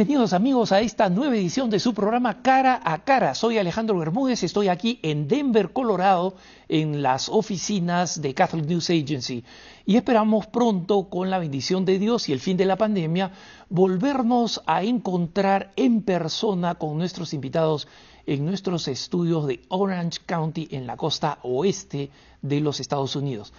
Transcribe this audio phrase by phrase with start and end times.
[0.00, 3.34] Bienvenidos amigos a esta nueva edición de su programa Cara a Cara.
[3.34, 6.36] Soy Alejandro Bermúdez, estoy aquí en Denver, Colorado,
[6.70, 9.44] en las oficinas de Catholic News Agency.
[9.84, 13.32] Y esperamos pronto, con la bendición de Dios y el fin de la pandemia,
[13.68, 17.86] volvernos a encontrar en persona con nuestros invitados
[18.24, 22.08] en nuestros estudios de Orange County en la costa oeste
[22.40, 23.52] de los Estados Unidos.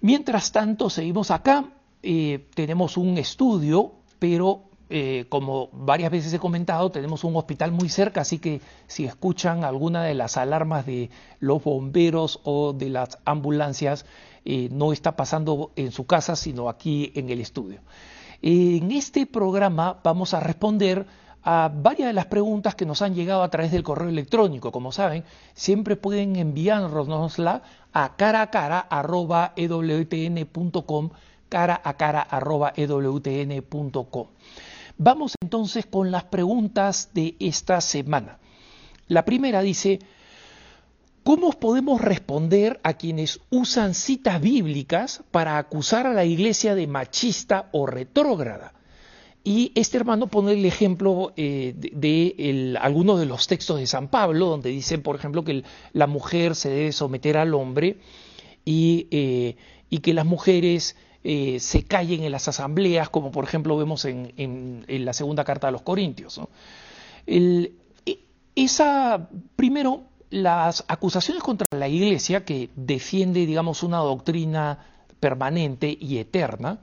[0.00, 1.66] Mientras tanto, seguimos acá.
[2.02, 7.88] Eh, tenemos un estudio, pero eh, como varias veces he comentado, tenemos un hospital muy
[7.88, 13.18] cerca, así que si escuchan alguna de las alarmas de los bomberos o de las
[13.24, 14.06] ambulancias,
[14.44, 17.80] eh, no está pasando en su casa, sino aquí en el estudio.
[18.40, 21.06] En este programa vamos a responder
[21.42, 24.72] a varias de las preguntas que nos han llegado a través del correo electrónico.
[24.72, 29.54] Como saben, siempre pueden enviárnosla a cara a cara arroba
[31.48, 32.72] cara a cara arroba.
[35.00, 38.40] Vamos entonces con las preguntas de esta semana.
[39.06, 40.00] La primera dice,
[41.22, 47.68] ¿cómo podemos responder a quienes usan citas bíblicas para acusar a la iglesia de machista
[47.70, 48.74] o retrógrada?
[49.44, 54.46] Y este hermano pone el ejemplo eh, de, algunos de los textos de San Pablo,
[54.46, 57.98] donde dice, por ejemplo, que la mujer se debe someter al hombre
[58.64, 59.56] y, eh,
[59.90, 60.96] y que las mujeres
[61.30, 65.72] eh, se callen en las asambleas, como por ejemplo vemos en, la segunda carta de
[65.72, 66.40] los Corintios.
[67.26, 67.70] E,
[68.56, 74.78] esa, primero, las acusaciones contra la Iglesia, que defiende, digamos, una doctrina
[75.20, 76.78] permanente y eterna,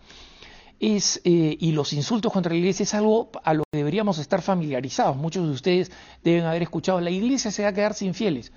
[0.80, 5.18] eh, y los insultos contra la iglesia es algo a lo que deberíamos estar familiarizados.
[5.18, 5.92] Muchos de ustedes
[6.24, 8.52] deben haber escuchado, la iglesia se va a quedar sin fieles.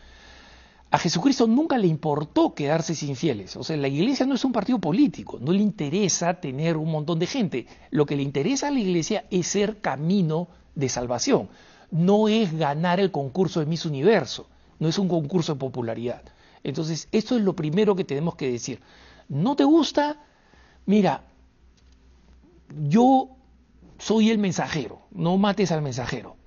[0.90, 3.56] A Jesucristo nunca le importó quedarse sin fieles.
[3.56, 7.18] O sea, la iglesia no es un partido político, no le interesa tener un montón
[7.18, 7.66] de gente.
[7.90, 11.50] Lo que le interesa a la iglesia es ser camino de salvación.
[11.90, 14.46] No es ganar el concurso de Miss Universo,
[14.78, 16.22] no es un concurso de popularidad.
[16.64, 18.80] Entonces, esto es lo primero que tenemos que decir.
[19.28, 20.16] ¿No te gusta?
[20.86, 21.24] Mira,
[22.88, 23.28] yo
[23.98, 26.37] soy el mensajero, no mates al mensajero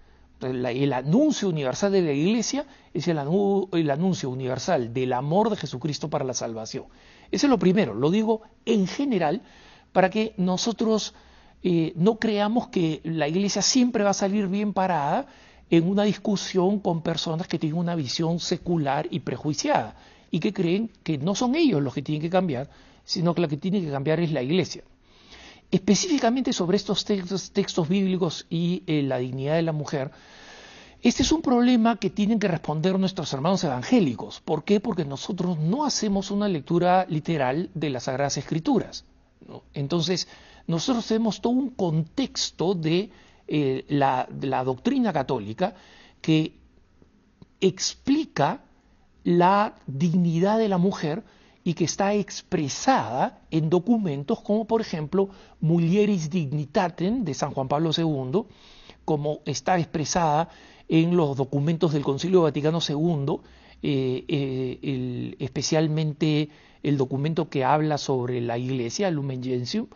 [0.42, 6.26] el anuncio universal de la iglesia es el, anuncio universal del amor de Jesucristo para
[6.26, 6.86] la salvación.
[7.32, 9.42] Eso es lo primero, lo digo en general
[9.92, 11.14] para que nosotros
[11.64, 15.28] eh, no creamos que la iglesia siempre va a salir bien parada
[15.70, 19.96] en una discusión con personas que tienen una visión secular y prejuiciada
[20.30, 22.70] y que creen que no son ellos los que tienen que cambiar,
[23.04, 24.84] sino que la que tiene que cambiar es la iglesia.
[25.72, 30.12] Específicamente sobre estos textos, bíblicos y eh, la dignidad de la mujer,
[31.02, 34.42] este es un problema que tienen que responder nuestros hermanos evangélicos.
[34.42, 34.82] ¿Por qué?
[34.82, 39.06] Porque nosotros no hacemos una lectura literal de las Sagradas Escrituras.
[39.74, 40.28] Entonces,
[40.68, 43.10] nosotros tenemos todo un contexto eh,
[43.48, 45.74] de la doctrina católica
[46.22, 46.60] que
[47.62, 48.62] explica
[49.24, 51.24] la dignidad de la mujer
[51.64, 55.30] y que está expresada en documentos como por ejemplo
[55.60, 58.44] Mulieris Dignitatem de San Juan Pablo II,
[59.06, 60.50] como está expresada
[60.88, 63.40] en los documentos del Concilio Vaticano II,
[63.84, 66.50] eh, eh, especialmente
[66.84, 69.88] el documento que habla sobre la Iglesia, Lumen Gentium,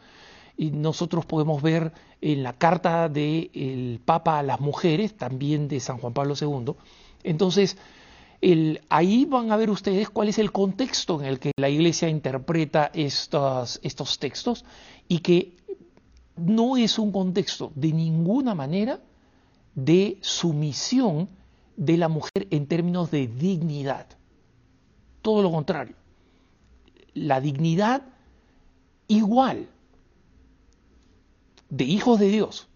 [0.57, 5.97] y nosotros podemos ver en la carta del Papa a las mujeres, también de San
[5.97, 6.75] Juan Pablo II.
[7.23, 7.77] Entonces,
[8.89, 12.91] ahí van a ver ustedes cuál es el contexto en el que la Iglesia interpreta
[12.93, 14.65] estos, estos textos
[15.07, 15.55] y que
[16.37, 18.99] no es un contexto de ninguna manera
[19.73, 21.27] de sumisión
[21.75, 24.07] de la mujer en términos de dignidad.
[25.21, 25.95] Todo lo contrario.
[27.13, 28.03] La dignidad
[29.07, 29.67] igual
[31.69, 32.67] de hijos de Dios,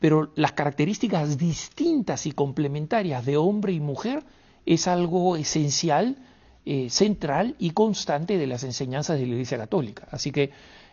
[0.00, 4.24] pero las características distintas y complementarias de hombre y mujer
[4.68, 6.18] es algo esencial,
[6.66, 10.06] eh, central y constante de las enseñanzas de la Iglesia Católica.
[10.10, 10.50] Así que,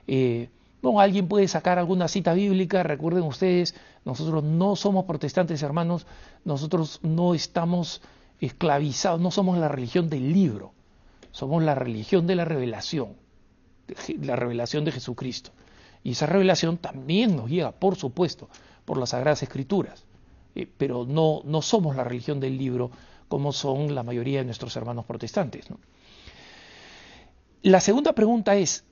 [0.07, 0.49] eh,
[0.81, 3.75] bueno, alguien puede sacar alguna cita bíblica, recuerden ustedes,
[4.05, 6.07] nosotros no somos protestantes hermanos,
[6.45, 8.01] nosotros no estamos
[8.39, 10.71] esclavizados, no somos la religión del libro,
[11.31, 13.17] somos la religión de la revelación,
[14.21, 15.51] la revelación de Jesucristo.
[16.01, 18.47] Y esa revelación también nos llega, por supuesto,
[18.85, 20.05] por las Sagradas Escrituras,
[20.55, 22.91] eh, pero no, no somos la religión del libro,
[23.27, 25.65] como son la mayoría de nuestros hermanos protestantes.
[27.61, 28.83] La segunda pregunta es,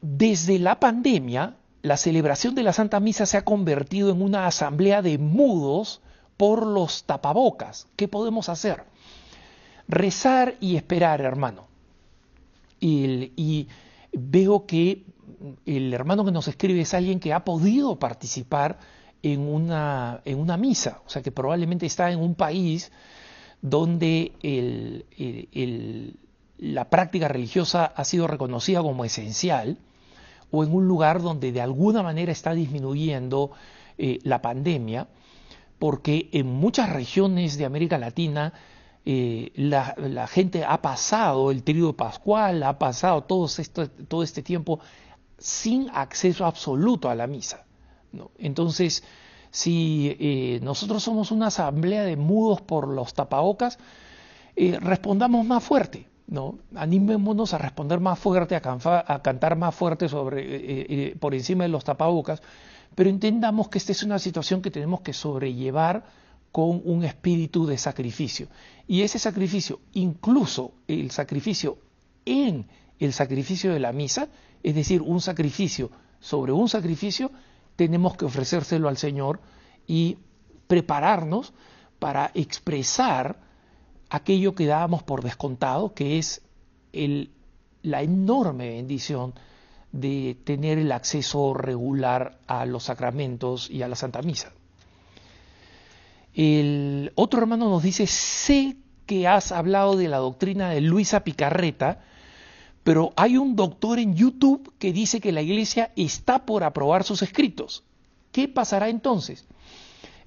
[0.00, 5.02] desde la pandemia, la celebración de la Santa Misa se ha convertido en una asamblea
[5.02, 6.00] de mudos
[6.36, 7.88] por los tapabocas.
[7.96, 8.84] ¿Qué podemos hacer?
[9.88, 11.68] Rezar y esperar, hermano.
[12.80, 13.68] Y, y,
[14.12, 15.04] veo que
[15.64, 18.78] el hermano que nos escribe es alguien que ha podido participar
[19.22, 22.92] en una, en una misa, o sea que probablemente está en un país
[23.68, 24.32] donde
[26.58, 29.78] la práctica religiosa ha sido reconocida como esencial,
[30.50, 33.50] o en un lugar donde de alguna manera está disminuyendo
[33.98, 35.08] eh, la pandemia,
[35.78, 38.52] porque en muchas regiones de América Latina
[39.04, 44.80] eh, la, gente ha pasado el trío pascual, ha pasado todo, esto, todo este tiempo
[45.38, 47.64] sin acceso absoluto a la misa.
[48.38, 49.02] Entonces,
[49.56, 53.78] si eh, nosotros somos una asamblea de mudos por los tapabocas,
[54.54, 56.58] eh, respondamos más fuerte, ¿no?
[56.74, 62.42] Animémonos a responder más fuerte, a, cantar más fuerte sobre, por encima de los tapabocas,
[62.94, 66.04] pero entendamos que esta es una situación que tenemos que sobrellevar
[66.52, 68.48] con un espíritu de sacrificio.
[68.86, 71.78] Y ese sacrificio, incluso el sacrificio
[72.26, 72.66] en
[72.98, 74.28] el sacrificio de la misa,
[74.62, 77.30] es decir, un sacrificio sobre un sacrificio,
[77.76, 79.40] tenemos que ofrecérselo al Señor
[79.86, 80.18] y
[80.66, 81.52] prepararnos
[81.98, 83.38] para expresar
[84.10, 86.42] aquello que dábamos por descontado, que es
[87.82, 89.34] la enorme bendición
[89.92, 94.52] de tener el acceso regular a los sacramentos y a la Santa Misa.
[96.34, 98.76] El otro hermano nos dice, sé
[99.06, 102.04] que has hablado de la doctrina de Luisa Picarreta,
[102.86, 107.20] pero hay un doctor en YouTube que dice que la iglesia está por aprobar sus
[107.20, 107.82] escritos.
[108.30, 109.44] ¿Qué pasará entonces?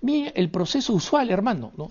[0.02, 1.90] Mire, el proceso usual, hermano, ¿no?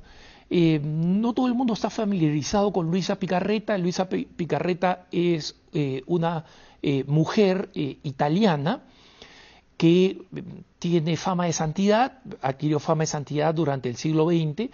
[0.50, 3.78] Eh, no todo el mundo está familiarizado con Luisa Picarreta.
[3.78, 6.44] Luisa Picarreta es eh, una
[6.82, 8.82] eh, mujer italiana
[9.78, 10.20] que
[10.78, 14.68] tiene fama de santidad, adquirió fama de santidad durante el siglo XX,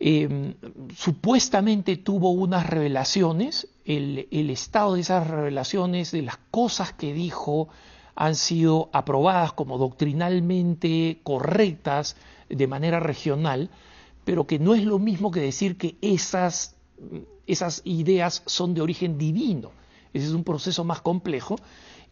[0.00, 0.54] em,
[0.96, 7.68] supuestamente tuvo unas revelaciones, el, estado de esas revelaciones, de las cosas que dijo,
[8.14, 12.16] han sido aprobadas como doctrinalmente correctas
[12.48, 13.70] de manera regional,
[14.24, 16.76] pero que no es lo mismo que decir que esas,
[17.46, 19.72] esas ideas son de origen divino.
[20.12, 21.56] Ese es un proceso más complejo.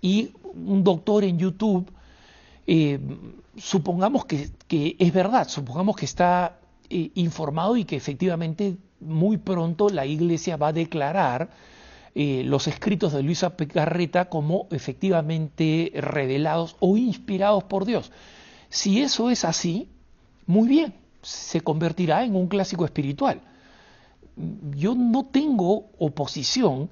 [0.00, 1.90] Y un doctor en YouTube
[2.66, 2.98] eh,
[3.56, 6.58] supongamos que, es verdad, supongamos que está
[6.94, 11.50] eh, informado y que efectivamente muy pronto la Iglesia va a declarar
[12.14, 18.12] eh, los escritos de Luisa Picarreta como efectivamente revelados o inspirados por Dios.
[18.68, 19.88] Si eso es así,
[20.46, 23.40] muy bien, se convertirá en un clásico espiritual.
[24.76, 26.90] Yo no tengo oposición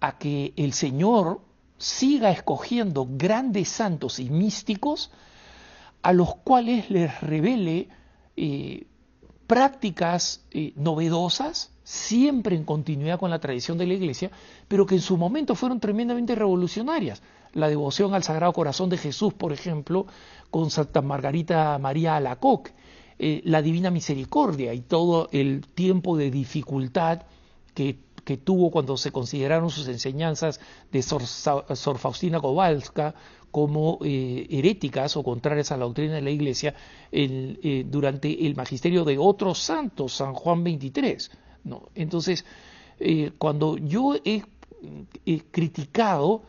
[0.00, 1.42] a que el Señor
[1.76, 5.10] siga escogiendo grandes santos y místicos
[6.00, 7.88] a los cuales les revele
[8.36, 8.86] eh,
[9.52, 14.30] prácticas eh, novedosas, siempre en continuidad con la tradición de la Iglesia,
[14.66, 17.22] pero que en su momento fueron tremendamente revolucionarias.
[17.52, 20.06] La devoción al Sagrado Corazón de Jesús, por ejemplo,
[20.50, 22.70] con Santa Margarita María Alacoque,
[23.18, 27.20] eh, la Divina Misericordia y todo el tiempo de dificultad
[27.74, 27.98] que
[28.32, 30.58] que tuvo cuando se consideraron sus enseñanzas
[30.90, 33.14] de Sor, Faustina Kowalska
[33.50, 36.74] como eh, heréticas o contrarias a la doctrina de la Iglesia
[37.10, 41.28] eh, durante el magisterio de otros santos, San Juan XXIII.
[41.64, 41.90] ¿no?
[41.94, 42.46] Entonces,
[42.98, 44.42] eh, cuando yo he
[45.50, 46.44] criticado,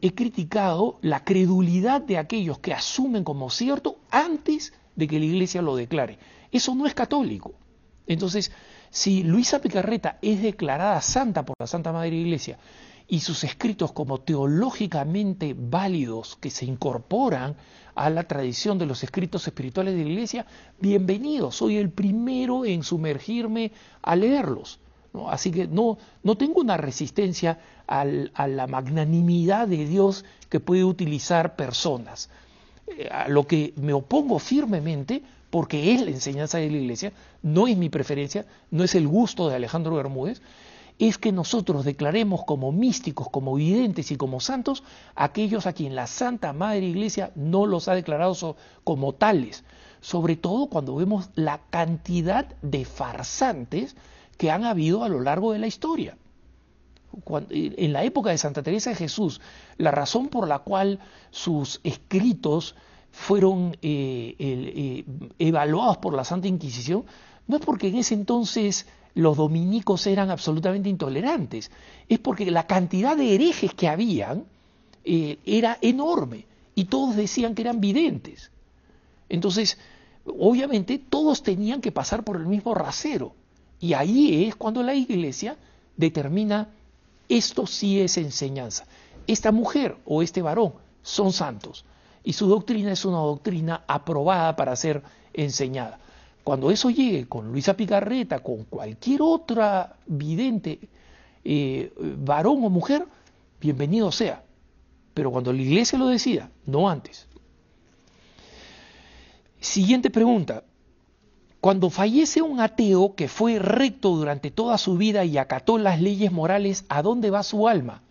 [0.00, 5.62] he criticado la credulidad de aquellos que asumen como cierto antes de que la Iglesia
[5.62, 6.16] lo declare.
[6.52, 7.54] Eso no es católico.
[8.06, 8.52] Entonces,
[8.94, 12.58] si Luisa Picarreta es declarada santa por la Santa Madre Iglesia
[13.08, 17.56] y sus escritos como teológicamente válidos que se incorporan
[17.96, 20.46] a la tradición de los escritos espirituales de la Iglesia,
[20.78, 24.78] bienvenido, soy el primero en sumergirme a leerlos.
[25.26, 27.58] Así que no, no tengo una resistencia
[27.88, 32.30] a la magnanimidad de Dios que puede utilizar personas.
[32.86, 35.22] Eh, a lo que me opongo firmemente
[35.54, 39.48] porque es la enseñanza de la Iglesia, no es mi preferencia, no es el gusto
[39.48, 40.42] de Alejandro Bermúdez,
[40.98, 44.82] es que nosotros declaremos como místicos, como videntes y como santos
[45.14, 49.62] aquellos a quien la Santa Madre Iglesia no los ha declarado como tales,
[50.00, 53.94] sobre todo cuando vemos la cantidad de farsantes
[54.36, 56.18] que han habido a lo largo de la historia.
[57.28, 59.40] en la época de Santa Teresa de Jesús,
[59.76, 60.98] la razón por la cual
[61.30, 62.74] sus escritos
[63.14, 65.04] fueron eh, eh,
[65.38, 67.04] evaluados por la Santa Inquisición,
[67.46, 71.70] no es porque en ese entonces los dominicos eran absolutamente intolerantes,
[72.08, 74.44] es porque la cantidad de herejes que habían
[75.04, 76.44] eh, era enorme
[76.74, 78.50] y todos decían que eran videntes.
[79.28, 79.78] Entonces,
[80.26, 83.32] obviamente todos tenían que pasar por el mismo rasero.
[83.78, 85.56] Y ahí es cuando la iglesia
[85.96, 86.68] determina
[87.28, 88.86] esto sí es enseñanza.
[89.28, 91.84] Esta mujer o este varón son santos
[92.24, 95.02] y su doctrina es una doctrina aprobada para ser
[95.34, 95.98] enseñada.
[96.42, 100.78] Cuando eso llegue con Luisa Picarreta, con cualquier otra vidente,
[101.44, 103.06] eh, varón o mujer,
[103.60, 104.42] bienvenido sea.
[105.12, 107.26] Pero cuando la iglesia lo decida, no antes.
[109.60, 110.64] Siguiente pregunta.
[111.60, 116.30] Cuando fallece un ateo que fue recto durante toda su vida y acató las leyes
[116.30, 118.02] morales, ¿a dónde va su alma?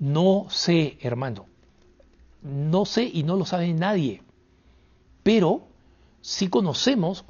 [0.00, 1.49] No sé, hermano.
[2.42, 4.22] No sé y no lo sabe nadie.
[5.22, 5.68] Pero
[6.20, 7.24] si conocemos,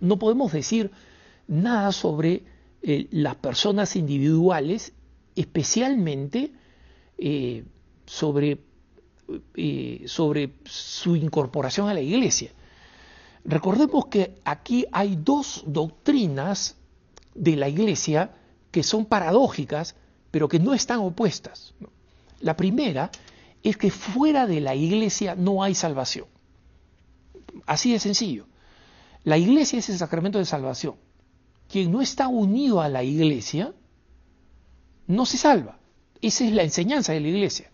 [0.00, 0.90] no podemos decir
[1.46, 2.42] nada sobre
[2.82, 4.92] eh, las personas individuales,
[5.36, 6.52] especialmente
[7.18, 7.64] eh,
[8.06, 8.58] sobre,
[9.54, 12.52] eh, sobre su incorporación a la iglesia.
[13.44, 16.76] Recordemos que aquí hay dos doctrinas
[17.34, 18.30] de la Iglesia
[18.70, 19.94] que son paradójicas,
[20.30, 21.74] pero que no están opuestas.
[22.40, 23.10] La primera
[23.64, 26.26] es que fuera de la Iglesia no hay salvación.
[27.66, 28.46] Así de sencillo.
[29.24, 30.94] La Iglesia es el sacramento de salvación.
[31.68, 33.72] Quien no está unido a la Iglesia
[35.06, 35.78] no se salva.
[36.20, 37.70] Esa es la enseñanza de la Iglesia.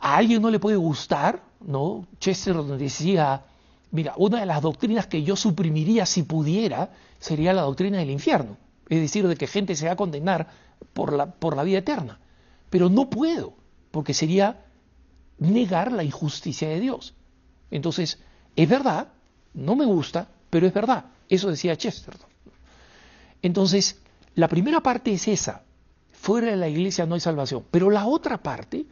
[0.00, 2.06] A alguien no le puede gustar, ¿no?
[2.18, 3.44] Chester decía
[3.92, 8.56] Mira, una de las doctrinas que yo suprimiría si pudiera sería la doctrina del infierno,
[8.88, 10.48] es decir, de que gente se va a condenar
[10.92, 12.18] por la, por la vida eterna.
[12.68, 13.54] Pero no puedo,
[13.90, 14.64] porque sería
[15.38, 17.14] negar la injusticia de Dios.
[17.70, 18.18] Entonces,
[18.54, 19.08] es verdad,
[19.54, 21.06] no me gusta, pero es verdad.
[21.28, 22.28] Eso decía Chesterton.
[23.42, 24.00] Entonces,
[24.34, 25.62] la primera parte es esa.
[26.12, 27.64] Fuera de la iglesia no hay salvación.
[27.70, 28.86] Pero la otra parte,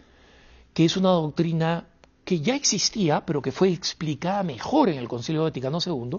[0.73, 1.87] que es una doctrina
[2.25, 6.19] que ya existía, pero que fue explicada mejor en el Concilio Vaticano II,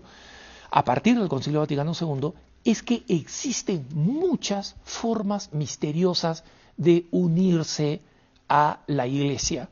[0.71, 6.43] a partir del Concilio Vaticano II, es que existen muchas formas misteriosas
[6.77, 8.01] de unirse
[8.49, 9.69] a la Iglesia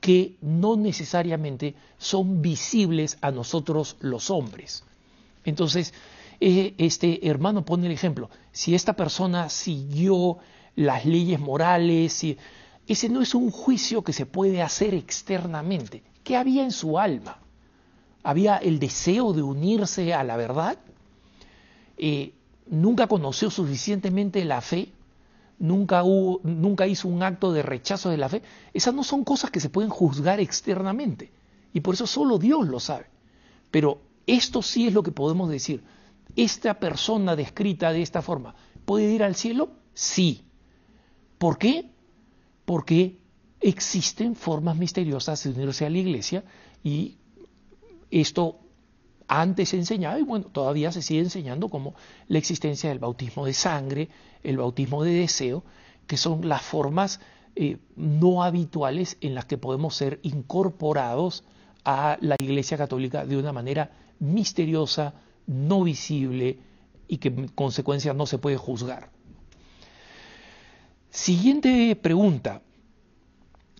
[0.00, 4.84] que no necesariamente son visibles a nosotros los hombres.
[5.46, 5.94] Entonces,
[6.40, 10.36] eh, este hermano pone el ejemplo, si esta persona siguió
[10.76, 12.22] las leyes morales,
[12.86, 16.02] ese no es un juicio que se puede hacer externamente.
[16.22, 17.38] ¿Qué había en su alma?
[18.22, 20.76] ¿Había el deseo de unirse a la verdad?
[21.96, 22.34] Eh,
[22.66, 24.88] ¿Nunca conoció suficientemente la fe?
[25.58, 26.02] ¿Nunca,
[26.42, 28.42] ¿Nunca hizo un acto de rechazo de la fe?
[28.72, 31.32] Esas no son cosas que se pueden juzgar externamente.
[31.72, 33.06] Y por eso solo Dios lo sabe.
[33.70, 35.82] Pero esto sí es lo que podemos decir.
[36.36, 39.70] ¿Esta persona descrita de esta forma puede ir al cielo?
[39.94, 40.44] Sí.
[41.38, 41.94] ¿Por qué?
[42.64, 43.18] porque
[43.60, 46.44] existen formas misteriosas de unirse a la iglesia
[46.82, 47.16] y
[48.10, 48.58] esto
[49.28, 51.94] antes se enseñaba y bueno, todavía se sigue enseñando como
[52.28, 54.08] la existencia del bautismo de sangre,
[54.42, 55.64] el bautismo de deseo,
[56.06, 57.20] que son las formas
[57.56, 61.44] eh, no habituales en las que podemos ser incorporados
[61.84, 65.14] a la Iglesia Católica de una manera misteriosa,
[65.46, 66.58] no visible
[67.08, 69.10] y que en consecuencia no se puede juzgar.
[71.10, 72.60] Siguiente pregunta.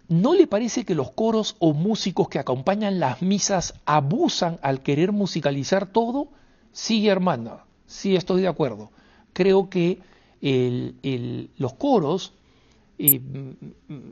[0.08, 5.12] ¿No le parece que los coros o músicos que acompañan las misas abusan al querer
[5.12, 6.28] musicalizar todo?
[6.72, 8.90] Sí, hermana, sí estoy de acuerdo.
[9.32, 10.00] Creo que
[11.56, 12.34] los coros
[12.98, 13.20] eh,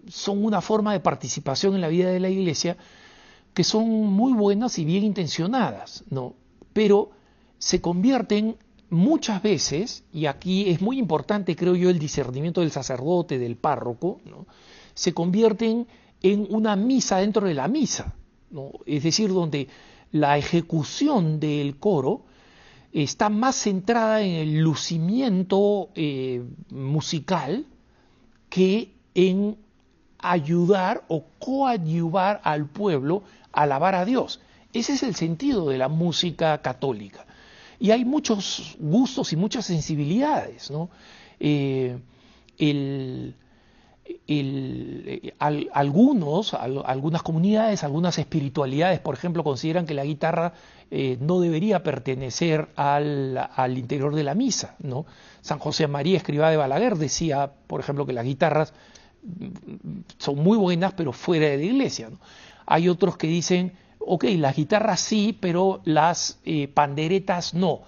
[0.08, 2.76] son una forma de participación en la vida de la iglesia
[3.52, 6.34] que son muy buenas y bien intencionadas, ¿no?
[6.72, 7.10] Pero
[7.58, 8.56] se convierten
[8.88, 14.20] muchas veces, y aquí es muy importante, creo yo, el discernimiento del sacerdote, del párroco,
[14.94, 15.86] se convierten
[16.22, 18.14] en una misa dentro de la misa,
[18.86, 19.68] es decir, donde
[20.12, 22.24] la ejecución del coro
[22.92, 27.64] está más centrada en el lucimiento eh, musical
[28.50, 29.56] que en
[30.18, 34.40] ayudar o coadyuvar al pueblo a alabar a Dios.
[34.72, 37.26] Ese es el sentido de la música católica.
[37.78, 40.70] Y hay muchos gustos y muchas sensibilidades.
[40.70, 40.88] ¿no?
[41.40, 41.98] Eh,
[45.38, 50.54] algunos, algunas comunidades, algunas espiritualidades, por ejemplo, consideran que la guitarra
[50.90, 54.76] eh, no debería pertenecer al, al, interior de la misa.
[54.80, 55.06] ¿no?
[55.40, 58.74] San José María Escribá de Balaguer decía, por ejemplo, que las guitarras
[60.18, 62.10] son muy buenas, pero fuera de la iglesia.
[62.66, 63.72] Hay otros que dicen
[64.06, 67.82] ok, las guitarras sí, pero las eh, panderetas no.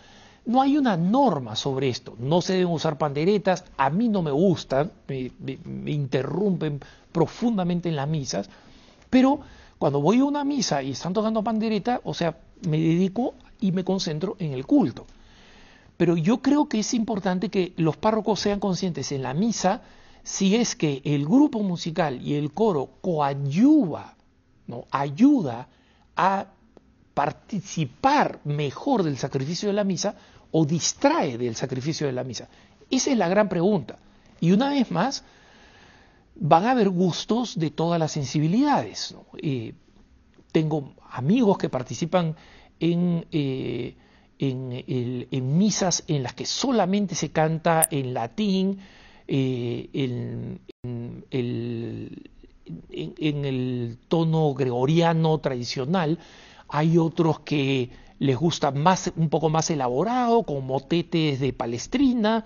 [0.47, 4.31] No hay una norma sobre esto, no se deben usar panderetas, a mí no me
[4.31, 5.31] gustan, me,
[5.91, 6.81] interrumpen
[7.13, 8.51] profundamente en las misas,
[9.09, 9.41] pero
[9.79, 12.37] cuando voy a una misa y están tocando pandereta, o sea,
[12.69, 15.07] me dedico y me concentro en el culto.
[15.97, 19.83] Pero yo creo que es importante que los párrocos sean conscientes en la misa
[20.25, 24.17] si es que el grupo musical y el coro coadyuva
[24.67, 24.87] ¿no?
[24.91, 25.69] ayuda
[26.17, 26.47] a
[27.13, 30.17] participar mejor del sacrificio de la misa
[30.57, 32.49] o distrae del sacrificio de la misa?
[32.89, 33.99] Esa es la gran pregunta.
[34.41, 35.25] Y una vez más,
[36.37, 39.17] van a haber gustos de todas las sensibilidades.
[39.43, 39.75] Eh,
[40.53, 42.37] tengo amigos que participan
[42.79, 43.97] en, eh,
[44.39, 48.79] en, misas en las que solamente se canta en latín,
[49.27, 50.61] eh, en,
[52.91, 56.19] en, el tono gregoriano tradicional.
[56.69, 57.91] Hay otros que
[58.25, 62.43] les gusta más, un poco más elaborado, con motetes de palestrina,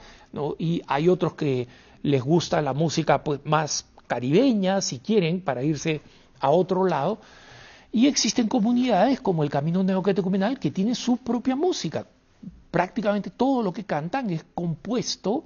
[0.58, 1.68] y hay otros que
[2.02, 6.00] les gusta la música pues, más caribeña, si quieren, para irse
[6.40, 7.20] a otro lado.
[7.92, 12.08] Y existen comunidades como el Camino Neocatecumenal que tiene su propia música.
[12.73, 15.44] Prácticamente todo lo que cantan es compuesto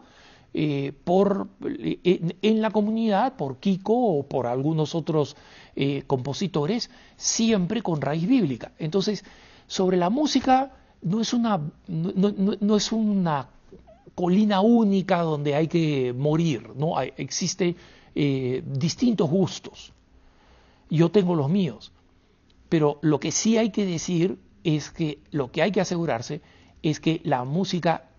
[0.54, 5.36] eh, por, eh, en, la comunidad por Kiko o por algunos otros
[5.76, 8.72] eh, compositores, siempre con raíz bíblica.
[8.78, 9.24] Entonces,
[9.72, 13.48] sobre la música no es una, no, es una
[14.14, 16.98] colina única donde hay que morir, ¿no?
[16.98, 17.74] Hay, existe
[18.14, 19.94] distintos gustos.
[20.90, 21.90] Yo tengo los míos.
[22.68, 26.42] Pero lo que sí hay que decir es que lo que hay que asegurarse
[26.82, 28.10] es que la música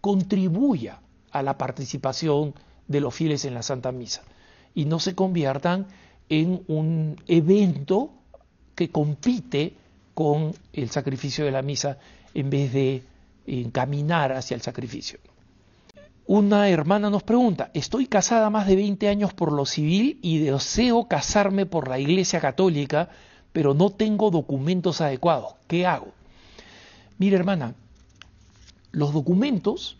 [0.00, 1.00] contribuya
[1.32, 2.54] a la participación
[2.86, 4.22] de los fieles en la Santa Misa
[4.76, 5.88] y no se conviertan
[6.28, 8.12] en un evento
[8.76, 9.74] que compite
[10.14, 11.98] con el sacrificio de la misa
[12.34, 13.02] en vez de
[13.46, 15.18] encaminar hacia el sacrificio.
[16.26, 21.08] Una hermana nos pregunta, estoy casada más de 20 años por lo civil y deseo
[21.08, 23.08] casarme por la Iglesia Católica,
[23.52, 25.54] pero no tengo documentos adecuados.
[25.66, 26.12] ¿Qué hago?
[27.18, 27.74] Mira, hermana,
[28.92, 29.98] los documentos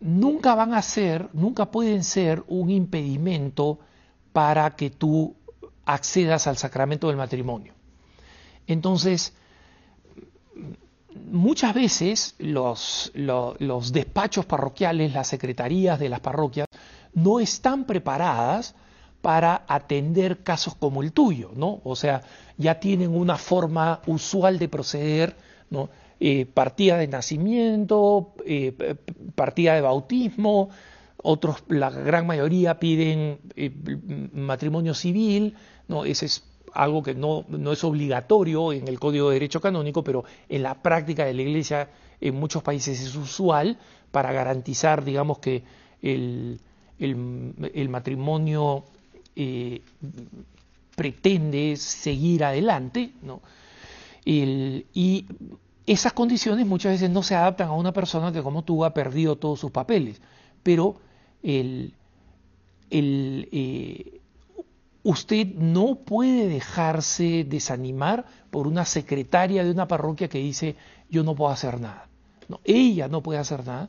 [0.00, 3.78] nunca van a ser, nunca pueden ser un impedimento
[4.32, 5.34] para que tú
[5.86, 7.77] accedas al sacramento del matrimonio.
[8.68, 9.32] Entonces,
[11.14, 13.12] muchas veces los,
[13.92, 16.66] despachos parroquiales, las secretarías de las parroquias,
[17.14, 18.74] no están preparadas
[19.22, 21.80] para atender casos como el tuyo, ¿no?
[21.82, 22.22] O sea,
[22.56, 25.34] ya tienen una forma usual de proceder,
[25.70, 25.88] ¿no?
[26.20, 28.96] Eh, partida de nacimiento, eh,
[29.34, 30.68] partida de bautismo,
[31.22, 33.72] otros, la gran mayoría piden eh,
[34.32, 35.56] matrimonio civil,
[35.88, 36.04] ¿no?
[36.04, 40.24] Ese es algo que no, no, es obligatorio en el Código de Derecho Canónico, pero
[40.48, 41.88] en la práctica de la Iglesia
[42.20, 43.78] en muchos países es usual
[44.10, 45.62] para garantizar, digamos, que
[46.02, 46.60] el,
[46.98, 48.84] el, el matrimonio
[49.36, 49.82] eh,
[50.96, 53.40] pretende seguir adelante, ¿no?
[54.24, 55.24] y
[55.88, 59.36] esas condiciones muchas veces no se adaptan a una persona que como tú ha perdido
[59.36, 60.20] todos sus papeles,
[60.62, 60.96] pero
[61.42, 61.94] el,
[62.90, 64.20] eh,
[65.10, 70.76] usted no puede dejarse desanimar por una secretaria de una parroquia que dice
[71.08, 72.08] yo no puedo hacer nada.
[72.48, 73.88] No, ella no puede hacer nada,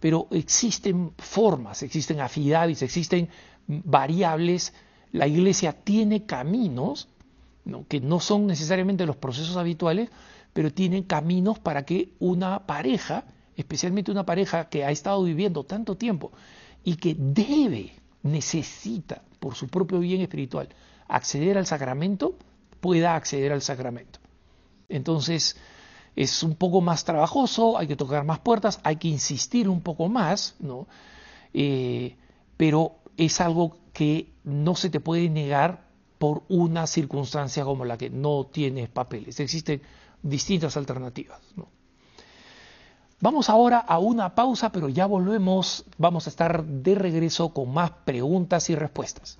[0.00, 3.28] pero existen formas, existen afidavis, existen
[3.66, 4.72] variables
[5.12, 7.08] la iglesia tiene caminos
[7.88, 10.10] que no son necesariamente los procesos habituales,
[10.52, 13.24] pero tienen caminos para que una pareja,
[13.56, 16.32] especialmente una pareja que ha estado viviendo tanto tiempo
[16.84, 17.94] y que debe,
[18.26, 20.68] necesita, por su propio bien espiritual,
[21.08, 22.36] acceder al sacramento,
[22.80, 24.18] pueda acceder al sacramento.
[24.88, 25.56] Entonces,
[26.14, 30.08] es un poco más trabajoso, hay que tocar más puertas, hay que insistir un poco
[30.08, 30.86] más, ¿no?
[31.52, 32.16] Eh,
[32.56, 35.86] pero es algo que no se te puede negar
[36.18, 39.38] por una circunstancia como la que no tienes papeles.
[39.40, 39.82] Existen
[40.22, 41.40] distintas alternativas.
[43.20, 45.84] Vamos ahora a una pausa, pero ya volvemos.
[45.96, 49.38] Vamos a estar de regreso con más preguntas y respuestas.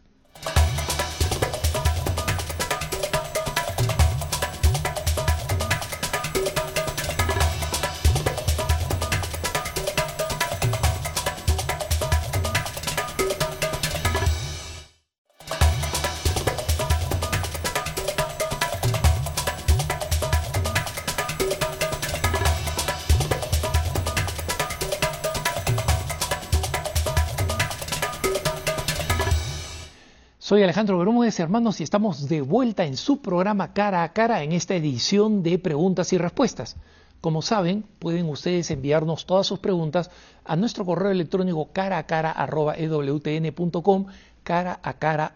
[30.57, 34.53] Soy Alejandro Bermúdez, hermanos, y estamos de vuelta en su programa Cara a Cara en
[34.53, 36.77] esta edición de preguntas y respuestas.
[37.21, 40.11] Como saben, pueden ustedes enviarnos todas sus preguntas
[40.47, 42.35] a nuestro correo electrónico cara a cara
[42.79, 44.07] ewtn.com,
[44.43, 45.35] cara a cara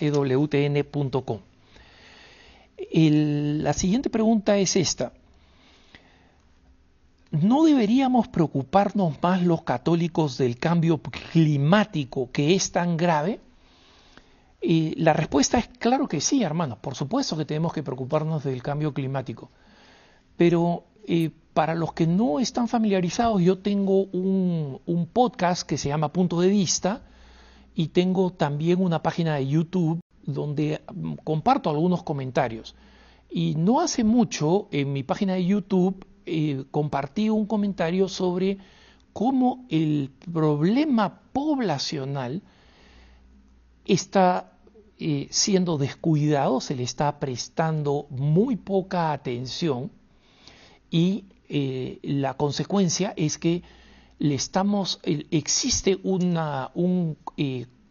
[0.00, 1.38] ewtn.com.
[2.94, 5.12] La siguiente pregunta es esta.
[7.30, 10.98] ¿No deberíamos preocuparnos más los católicos del cambio
[11.30, 13.38] climático que es tan grave?
[14.62, 16.78] La respuesta es claro que sí, hermanos.
[16.78, 19.50] Por supuesto que tenemos que preocuparnos del cambio climático.
[20.36, 25.88] Pero eh, para los que no están familiarizados, yo tengo un, un, podcast que se
[25.88, 27.02] llama Punto de Vista
[27.74, 32.74] y tengo también una página de YouTube donde mm, comparto algunos comentarios.
[33.28, 38.58] Y no hace mucho en mi página de YouTube eh, compartí un comentario sobre
[39.12, 42.42] cómo el problema poblacional
[43.84, 44.51] está
[45.04, 49.90] eh, siendo descuidado, se le está prestando muy poca atención
[50.90, 53.64] y eh, la consecuencia es que
[54.20, 57.16] le estamos, existe un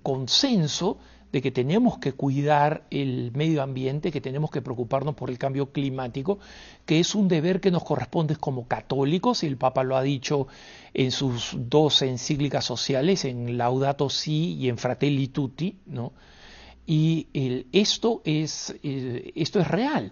[0.02, 1.00] consenso
[1.34, 5.74] de que tenemos que cuidar el medio ambiente, que tenemos que preocuparnos por el cambio
[5.74, 6.40] climático,
[6.86, 10.48] que es un deber que nos corresponde como católicos, y el Papa lo ha dicho
[10.94, 16.14] en sus dos encíclicas sociales, en Laudato Si y en Fratelli Tutti, ¿no?
[16.94, 17.30] Y
[17.72, 20.12] esto, es, esto es real.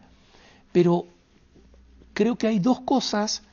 [0.71, 1.07] Pero
[2.13, 3.43] creo que hay dos cosas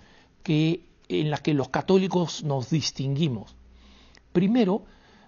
[0.44, 3.56] que, en las que los católicos nos distinguimos.
[4.32, 4.84] Primero,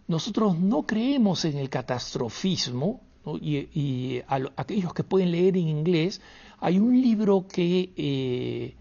[0.07, 3.01] nosotros no creemos en el catastrofismo,
[3.43, 6.21] y, a, aquellos que pueden leer en inglés,
[6.61, 8.77] hay un libro que, eh,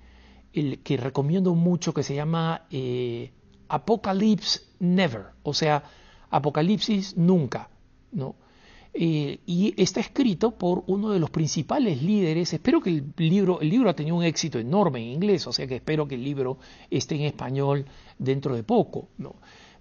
[0.53, 3.31] el, que recomiendo mucho que se llama eh,
[3.67, 5.81] Apocalypse Never, o sea,
[6.29, 7.71] Apocalipsis nunca,
[8.11, 8.35] ¿no?
[8.93, 12.53] Eh, y está escrito por uno de los principales líderes.
[12.53, 15.67] Espero que el libro, el libro ha tenido un éxito enorme en inglés, o sea
[15.67, 16.57] que espero que el libro
[16.89, 17.85] esté en español
[18.17, 19.09] dentro de poco.
[19.17, 19.35] ¿no?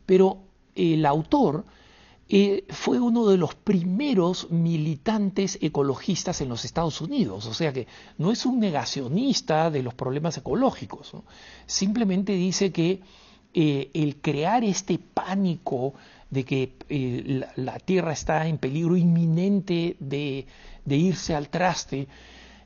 [0.04, 0.38] Pero
[0.74, 1.64] el autor
[2.28, 7.86] eh, fue uno de los primeros militantes ecologistas en los Estados Unidos, o sea que
[8.18, 11.12] no es un negacionista de los problemas ecológicos,
[11.66, 13.00] simplemente dice que
[13.54, 15.94] eh, el crear este pánico
[16.30, 20.46] de que eh, la, Tierra está en peligro inminente de,
[20.86, 22.08] irse al traste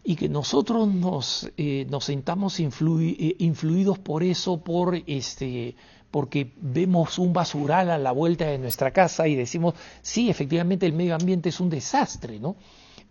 [0.02, 1.50] y que nosotros nos,
[1.88, 5.74] nos sentamos influidos por eso, por este
[6.10, 10.92] porque vemos un basural a la vuelta de nuestra casa y decimos, sí, efectivamente el
[10.92, 12.56] medio ambiente es un desastre, ¿no?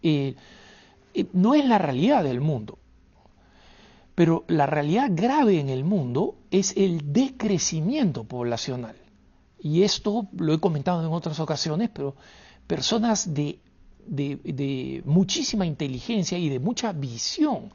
[0.03, 0.35] Eh,
[1.13, 2.77] eh, no es la realidad del mundo.
[4.15, 8.95] Pero la realidad grave en el mundo es el decrecimiento poblacional.
[9.61, 12.15] Y esto lo he comentado en otras ocasiones, pero
[12.67, 13.59] personas de,
[14.05, 17.71] de muchísima inteligencia y de mucha visión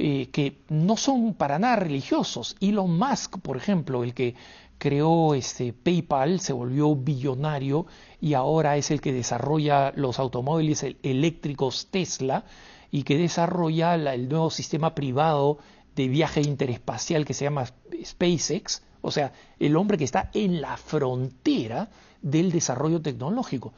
[0.00, 2.54] eh, que no son para nada religiosos.
[2.60, 4.36] Elon Musk, por ejemplo, el que
[4.78, 7.84] creó este PayPal, se volvió billonario
[8.20, 12.44] y ahora es el que desarrolla los automóviles eléctricos Tesla
[12.92, 15.58] y que desarrolla el nuevo sistema privado
[15.96, 17.66] de viaje interespacial que se llama
[18.04, 21.88] SpaceX, o sea, el hombre que está en la frontera
[22.22, 23.72] del desarrollo tecnológico.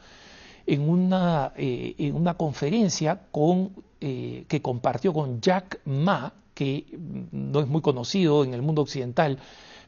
[0.65, 6.85] En una, eh, en una conferencia con eh, que compartió con Jack Ma, que
[7.31, 9.39] no es muy conocido en el mundo occidental,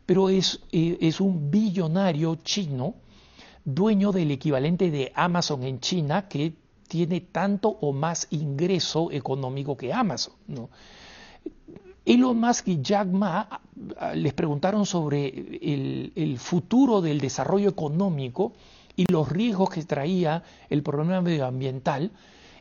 [0.06, 2.96] pero es, eh, es un billonario chino,
[3.64, 6.54] dueño del equivalente de Amazon en China, que
[6.88, 10.34] tiene tanto o más ingreso económico que Amazon.
[10.48, 10.70] ¿no?
[12.06, 13.48] Elon Musk y Jack Ma
[13.98, 18.54] ah, les preguntaron sobre el, futuro del desarrollo económico
[18.96, 22.12] y los riesgos que traía el problema medioambiental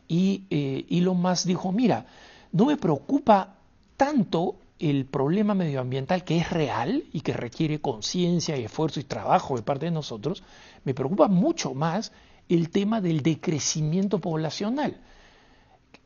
[0.07, 2.05] y eh, Elon Musk dijo, mira,
[2.51, 3.55] no me preocupa
[3.97, 9.55] tanto el problema medioambiental que es real y que requiere conciencia y esfuerzo y trabajo
[9.55, 10.43] de parte de nosotros,
[10.83, 12.11] me preocupa mucho más
[12.49, 14.97] el tema del decrecimiento poblacional.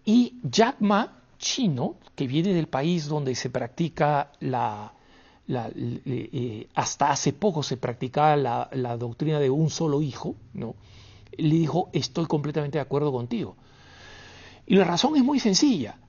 [0.06, 4.94] Y Jack Ma, chino, que viene del país donde se practica la,
[5.48, 10.76] eh, hasta hace poco se practicaba la, la, doctrina de un solo hijo, ¿no?
[11.38, 13.56] le dijo, estoy completamente de acuerdo contigo.
[14.66, 16.00] Y la razón es muy sencilla.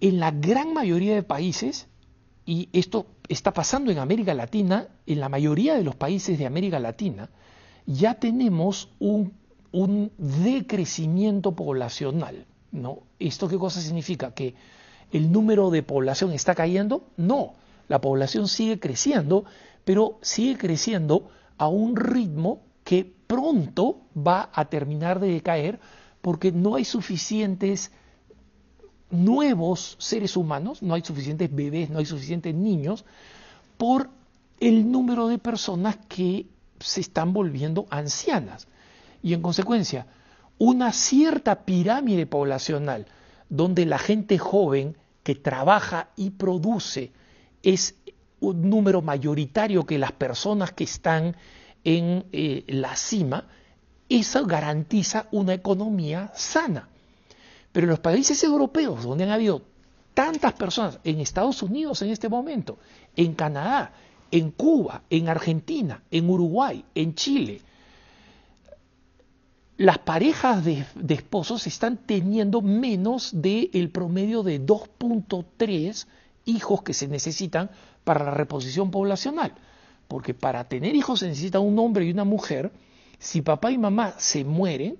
[0.00, 1.88] En la gran mayoría de países,
[2.44, 6.78] y esto está pasando en América Latina, en la mayoría de los países de América
[6.78, 7.30] Latina,
[7.86, 9.32] ya tenemos un,
[10.16, 12.46] decrecimiento poblacional.
[12.76, 13.00] ¿No?
[13.18, 14.32] ¿Esto qué cosa significa?
[14.32, 14.54] ¿Que
[15.12, 17.04] el número de población está cayendo?
[17.16, 17.54] No,
[17.88, 19.44] la población sigue creciendo,
[19.84, 25.80] pero sigue creciendo a un ritmo que pronto va a terminar de decaer
[26.20, 27.90] porque no hay suficientes
[29.10, 33.04] nuevos seres humanos, no hay suficientes bebés, no hay suficientes niños,
[33.76, 34.10] por
[34.58, 36.46] el número de personas que
[36.80, 38.66] se están volviendo ancianas.
[39.22, 40.06] Y en consecuencia,
[40.58, 43.06] una cierta pirámide poblacional
[43.48, 47.12] donde la gente joven que trabaja y produce
[47.62, 47.94] es
[48.40, 51.36] un número mayoritario que las personas que están
[51.84, 53.46] en eh, la cima,
[54.08, 56.88] eso garantiza una economía sana.
[57.72, 59.62] Pero en los países europeos, donde han habido
[60.14, 62.78] tantas personas, en Estados Unidos en este momento,
[63.14, 63.92] en Canadá,
[64.30, 67.60] en Cuba, en Argentina, en Uruguay, en Chile,
[69.76, 76.06] las parejas de, esposos están teniendo menos del promedio de 2.3
[76.46, 77.70] hijos que se necesitan
[78.04, 79.52] para la reposición poblacional.
[80.08, 82.72] Porque para tener hijos se necesita un hombre y una mujer.
[83.18, 84.98] Si papá y mamá se mueren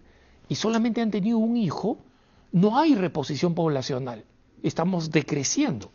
[0.49, 1.99] y solamente han tenido un hijo,
[2.53, 4.25] no hay reposición poblacional.
[4.63, 5.91] Estamos decreciendo.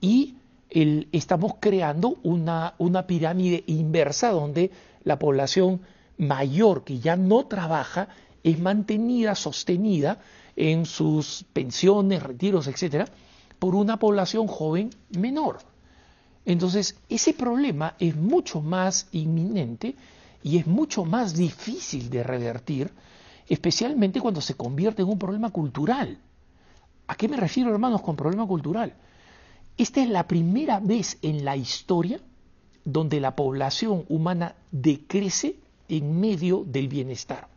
[0.00, 0.36] Y
[0.70, 4.70] estamos creando una, una pirámide inversa donde
[5.02, 5.82] la población
[6.18, 8.08] mayor que ya no trabaja
[8.42, 10.20] es mantenida, sostenida
[10.56, 13.06] en sus pensiones, retiros, etcétera,
[13.58, 15.58] por una población joven menor.
[16.44, 19.96] Entonces, ese problema es mucho más inminente
[20.42, 22.90] y es mucho más difícil de revertir,
[23.48, 26.18] especialmente cuando se convierte en un problema cultural.
[27.06, 28.94] ¿A qué me refiero, hermanos, con problema cultural?
[29.76, 32.20] Esta es la primera vez en la historia
[32.84, 35.56] donde la población humana decrece
[35.88, 37.48] en medio del bienestar,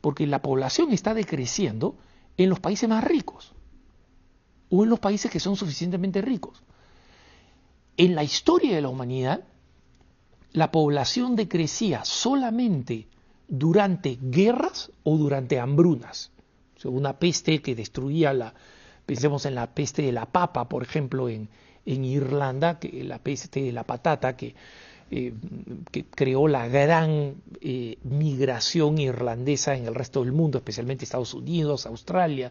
[0.00, 1.96] porque la población está decreciendo
[2.36, 3.52] en los países más ricos
[4.70, 6.62] o en los países que son suficientemente ricos.
[7.96, 9.44] En la historia de la humanidad,
[10.52, 13.06] la población decrecía solamente
[13.48, 16.30] durante guerras o durante hambrunas.
[16.84, 18.54] una peste que destruía la,
[19.06, 21.48] pensemos en la peste de la papa, por ejemplo, en,
[21.84, 24.54] Irlanda, que la peste de la patata, que,
[25.14, 25.34] eh,
[26.14, 32.50] creó la gran eh, migración irlandesa en el resto del mundo, especialmente Estados Unidos, Australia,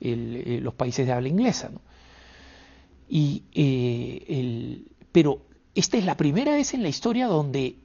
[0.00, 1.70] eh, los países de habla inglesa.
[3.08, 5.42] Y, el, pero
[5.76, 7.76] esta es la primera vez en la historia donde,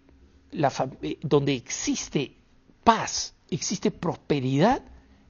[0.51, 0.73] la,
[1.21, 2.33] donde existe
[2.83, 4.81] paz, existe prosperidad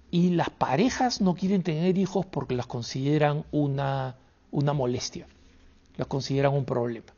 [0.09, 4.15] y las parejas no quieren tener hijos porque las consideran una,
[4.51, 5.27] una molestia,
[5.97, 7.14] las consideran un problema.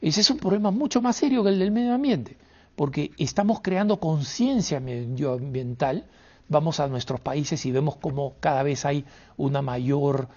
[0.00, 2.36] Ese es un problema mucho más serio que el del medio ambiente,
[2.74, 6.06] porque estamos creando conciencia medioambiental,
[6.48, 9.04] vamos a nuestros países y vemos cómo cada vez hay
[9.36, 10.28] una mayor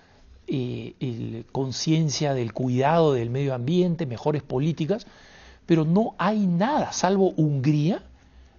[0.48, 5.06] eh, conciencia del cuidado del medio ambiente, mejores políticas,
[5.66, 8.04] pero no hay nada, salvo Hungría,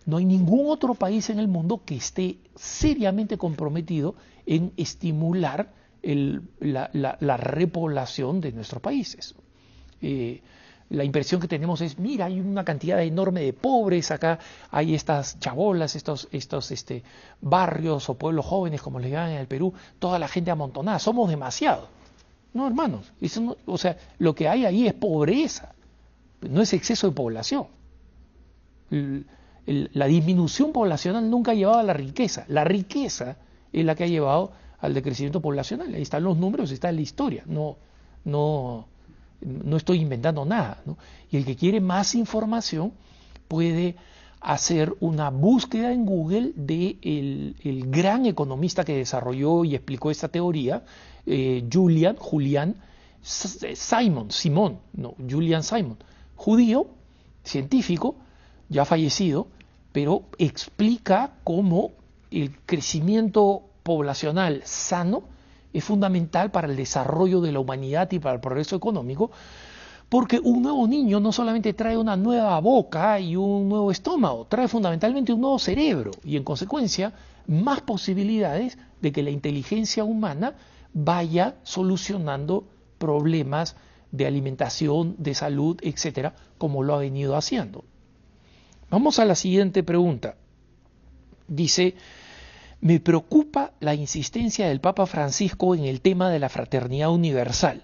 [0.06, 4.14] no hay ningún otro país en el mundo que esté seriamente comprometido
[4.46, 9.34] en estimular la, repoblación de nuestros países.
[10.00, 10.42] Eh,
[10.90, 14.38] la impresión que tenemos es, mira, hay una cantidad enorme de pobres, acá
[14.70, 17.02] hay estas chabolas, estos, estos este,
[17.40, 21.30] barrios o pueblos jóvenes, como les llaman en el Perú, toda la gente amontonada, somos
[21.30, 21.88] demasiados.
[22.52, 23.12] No, hermanos,
[23.66, 25.72] o sea, lo que hay ahí es pobreza,
[26.40, 27.66] no es exceso de población
[29.66, 32.44] la disminución poblacional nunca ha llevado a la riqueza.
[32.48, 33.36] La riqueza
[33.72, 35.94] es la que ha llevado al decrecimiento poblacional.
[35.94, 37.44] Ahí están los números, está la historia.
[37.46, 37.76] No,
[38.24, 38.88] no,
[39.40, 40.82] no estoy inventando nada.
[41.30, 42.92] Y el que quiere más información
[43.48, 43.96] puede
[44.40, 50.82] hacer una búsqueda en Google de el, gran economista que desarrolló y explicó esta teoría,
[51.26, 52.76] eh, Julian, Julian
[53.22, 55.98] Simon, Simón, no, Julian Simon,
[56.36, 56.86] judío,
[57.44, 58.16] científico,
[58.68, 59.48] ya fallecido,
[59.92, 61.92] pero explica cómo
[62.30, 65.24] el crecimiento poblacional sano
[65.72, 69.30] es fundamental para el desarrollo de la humanidad y para el progreso económico,
[70.08, 74.66] porque un nuevo niño no solamente trae una nueva boca y un nuevo estómago, trae
[74.66, 77.12] fundamentalmente un nuevo cerebro y en consecuencia
[77.46, 80.54] más posibilidades de que la inteligencia humana
[80.92, 82.64] vaya solucionando
[82.98, 83.76] problemas
[84.10, 87.84] de alimentación, de salud, etcétera, como lo ha venido haciendo.
[88.90, 90.34] Vamos a la siguiente pregunta.
[91.46, 91.94] Dice,
[92.80, 97.82] me preocupa la insistencia del Papa Francisco en el tema de la fraternidad universal.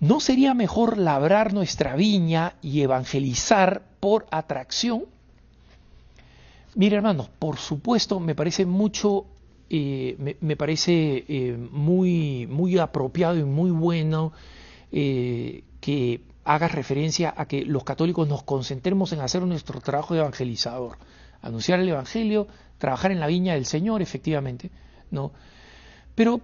[0.00, 5.04] ¿No sería mejor labrar nuestra viña y evangelizar por atracción?
[6.74, 9.24] Mire, hermanos, por supuesto, me parece mucho,
[9.70, 14.32] eh, me, parece eh, muy, muy apropiado y muy bueno
[14.92, 20.20] eh, que haga referencia a que los católicos nos concentremos en hacer nuestro trabajo de
[20.20, 20.98] evangelizador,
[21.40, 22.46] anunciar el Evangelio,
[22.78, 24.70] trabajar en la viña del Señor, efectivamente,
[25.10, 25.32] ¿no?
[26.14, 26.40] Pero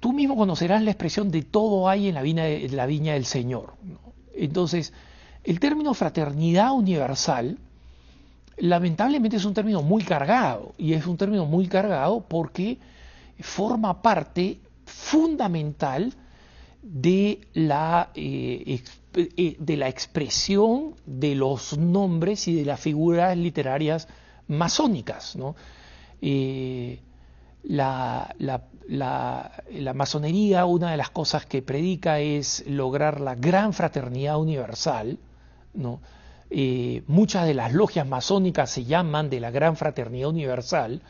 [0.00, 3.74] tú mismo conocerás la expresión de todo hay en la viña, la viña del Señor.
[4.34, 4.92] Entonces,
[5.44, 7.58] el término fraternidad universal,
[8.56, 12.78] lamentablemente es un término muy cargado, y es un término muy cargado porque
[13.40, 16.14] forma parte fundamental
[16.82, 18.80] de la eh,
[19.14, 24.08] eh, de la expresión de los nombres y de las figuras literarias
[24.48, 25.36] masónicas.
[25.36, 25.56] ¿no?
[27.62, 35.18] la, la, masonería, una de las cosas que predica es lograr la gran fraternidad universal.
[35.74, 36.00] ¿no?
[36.50, 41.02] Eh, muchas de las logias masónicas se llaman de la gran fraternidad universal.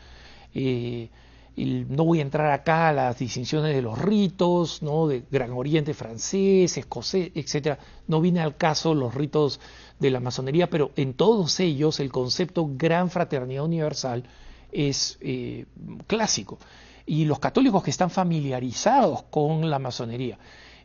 [0.53, 1.09] Eh,
[1.57, 5.07] no voy a entrar acá a las distinciones de los ritos, ¿no?
[5.07, 7.79] de Gran Oriente francés, escocés, etc.
[8.07, 9.59] No viene al caso los ritos
[9.99, 14.23] de la masonería, pero en todos ellos el concepto gran fraternidad universal
[14.71, 15.65] es eh,
[16.05, 16.59] clásico.
[17.05, 20.37] Y los católicos que están familiarizados con la masonería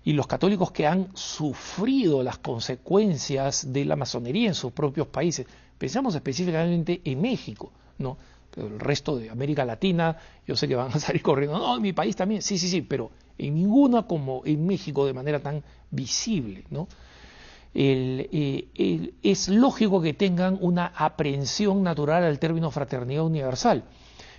[0.04, 5.46] y los católicos que han sufrido las consecuencias de la masonería en sus propios países,
[5.78, 8.16] pensamos específicamente en México, ¿no?
[8.54, 11.82] Pero el resto de América Latina, yo sé que van a salir corriendo, no, en
[11.82, 15.62] mi país también, sí, sí, sí, pero en ninguna como en México de manera tan
[15.90, 16.88] visible, ¿no?
[17.74, 23.84] Eh, es lógico que tengan una aprehensión natural al término fraternidad universal,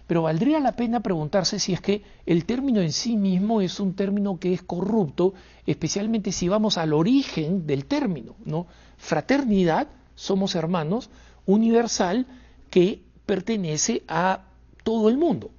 [0.05, 3.95] pero valdría la pena preguntarse si es que el término en sí mismo es un
[3.95, 5.33] término que es corrupto,
[5.65, 8.67] especialmente si vamos al origen del término, ¿no?
[8.97, 11.09] Fraternidad, somos hermanos,
[11.45, 12.27] universal,
[12.69, 14.45] que pertenece a
[14.83, 15.51] todo el mundo,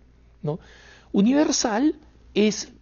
[0.42, 0.60] ¿no?
[1.12, 1.96] Universal
[2.34, 2.72] es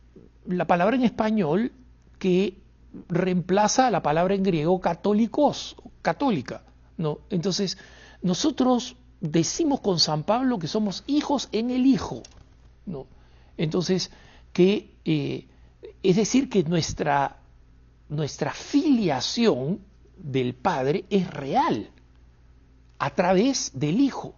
[0.46, 1.72] la palabra en español
[2.18, 2.62] que
[3.09, 6.64] reemplaza la palabra en griego católicos, católica.
[6.96, 7.18] ¿no?
[7.31, 7.78] Entonces,
[8.22, 12.22] nosotros decimos con San Pablo que somos hijos en el Hijo.
[12.87, 13.07] ¿no?
[13.57, 14.11] Entonces,
[14.52, 15.46] que, eh,
[16.02, 17.38] es decir, que nuestra,
[18.09, 19.81] nuestra filiación
[20.16, 21.90] del Padre es real
[22.98, 24.35] a través del Hijo.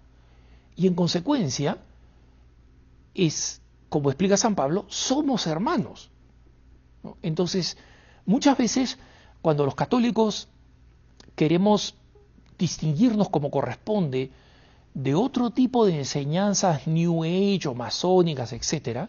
[0.77, 1.79] Y en consecuencia,
[3.15, 6.11] es, como explica San Pablo, somos hermanos.
[7.23, 7.77] Entonces,
[8.27, 8.99] Muchas veces,
[9.43, 10.49] cuando los católicos
[11.35, 11.95] queremos
[12.59, 14.31] distinguirnos como corresponde
[14.95, 19.09] de otro tipo de enseñanzas New Age o masónicas, etc.,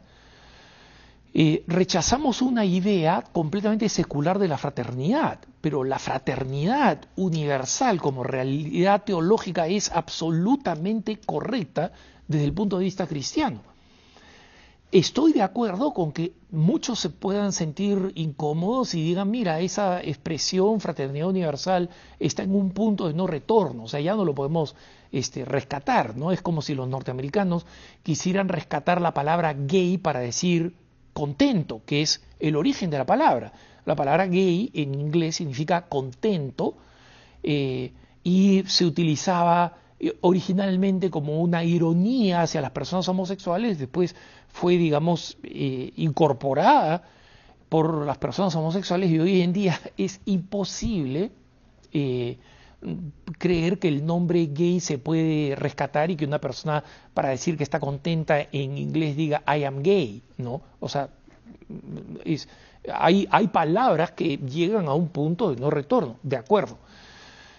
[1.38, 9.04] eh, rechazamos una idea completamente secular de la fraternidad, pero la fraternidad universal como realidad
[9.04, 11.92] teológica es absolutamente correcta
[12.26, 13.75] desde el punto de vista cristiano.
[14.92, 20.80] Estoy de acuerdo con que muchos se puedan sentir incómodos y digan, mira, esa expresión
[20.80, 24.76] fraternidad universal está en un punto de no retorno, o sea, ya no lo podemos
[25.12, 26.32] este, rescatar, ¿no?
[26.32, 27.66] Es como si los norteamericanos
[28.04, 30.76] quisieran rescatar la palabra gay para decir
[31.14, 33.54] contento, que es el origen de la palabra.
[33.86, 36.76] La palabra gay en inglés significa contento
[37.44, 37.92] eh,
[38.24, 39.78] y se utilizaba
[40.22, 44.16] originalmente como una ironía hacia las personas homosexuales, después
[44.50, 47.04] fue, digamos, eh, incorporada
[47.70, 51.32] por las personas homosexuales y hoy en día es imposible
[51.92, 52.38] eh,
[53.40, 57.64] creer que el nombre gay se puede rescatar y que una persona para decir que
[57.64, 60.62] está contenta en inglés diga I am gay, ¿no?
[60.80, 61.10] O sea,
[62.94, 66.78] hay, hay palabras que llegan a un punto de no retorno, de acuerdo.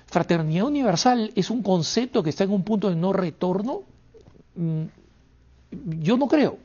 [0.06, 3.82] Fraternidad universal es un concepto que está en un punto de no retorno.
[4.54, 4.84] Mm,
[6.00, 6.58] yo no creo.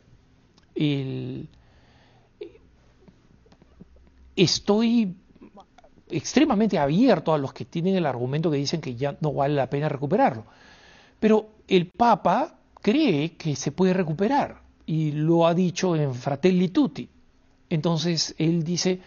[4.35, 5.15] estoy
[6.09, 9.69] extremadamente abierto a los que tienen el argumento que dicen que ya no vale la
[9.69, 10.45] pena recuperarlo.
[11.19, 17.07] Pero el Papa cree que se puede recuperar y lo ha dicho en Fratelli Tutti.
[17.69, 18.99] Entonces él dice,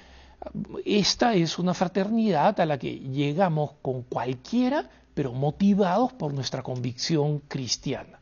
[0.85, 7.41] esta es una fraternidad a la que llegamos con cualquiera, pero motivados por nuestra convicción
[7.49, 8.21] cristiana.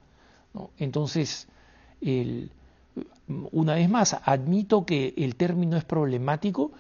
[0.79, 1.49] Entonces,
[3.53, 6.73] una vez más, admito que el término es problemático,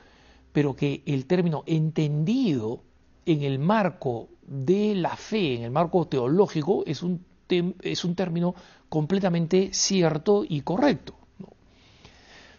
[0.53, 2.82] pero que el término entendido
[3.24, 8.55] en el marco de la fe, en el marco teológico, es un, es un término
[8.88, 11.14] completamente cierto y correcto.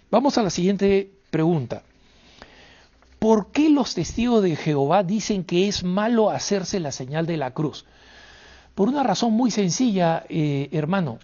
[0.09, 1.83] Vamos a la siguiente pregunta.
[3.23, 7.51] ¿Por qué los testigos de Jehová dicen que es malo hacerse la señal de la
[7.51, 7.85] cruz?
[8.75, 11.19] Por una razón muy sencilla, eh, hermano.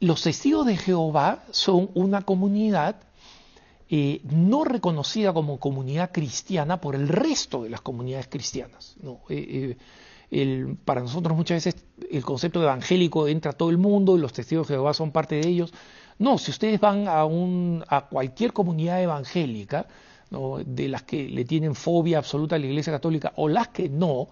[0.00, 2.96] Los testigos de Jehová son una comunidad
[3.88, 8.96] eh, no reconocida como comunidad cristiana por el resto de las comunidades cristianas.
[9.30, 9.76] Eh,
[10.84, 14.68] para nosotros muchas veces el concepto evangélico entra a todo el mundo y los testigos
[14.68, 15.72] de Jehová son parte de ellos.
[16.18, 19.86] No, si ustedes van a, cualquier comunidad evangélica,
[20.30, 24.28] de las que le tienen fobia absoluta a la Iglesia Católica o las que no,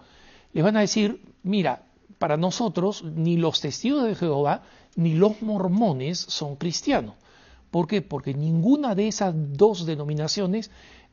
[0.52, 1.82] les van a decir, mira,
[2.18, 4.62] para nosotros ni los testigos de Jehová
[4.96, 7.14] ni los mormones son cristianos.
[7.70, 8.02] ¿Por qué?
[8.02, 10.70] Porque ninguna de esas dos denominaciones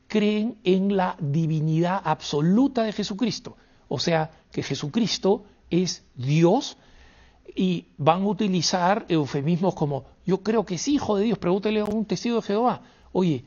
[0.08, 3.56] creen en la divinidad absoluta de Jesucristo.
[3.88, 6.76] O sea, que Jesucristo es Dios
[7.54, 11.84] y van a utilizar eufemismos como yo creo que es hijo de Dios, pregúntale a
[11.84, 12.82] un testigo de Jehová,
[13.12, 13.44] oye,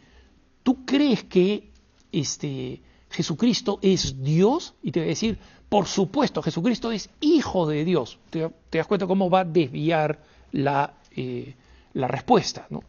[0.63, 1.69] ¿tú crees que
[2.11, 4.75] este, Jesucristo es Dios?
[4.81, 5.37] Y te va a decir,
[5.69, 8.19] por supuesto, Jesucristo es hijo de Dios.
[8.29, 11.55] Te, das cuenta cómo va a desviar la, eh,
[11.93, 12.83] la respuesta, ¿no?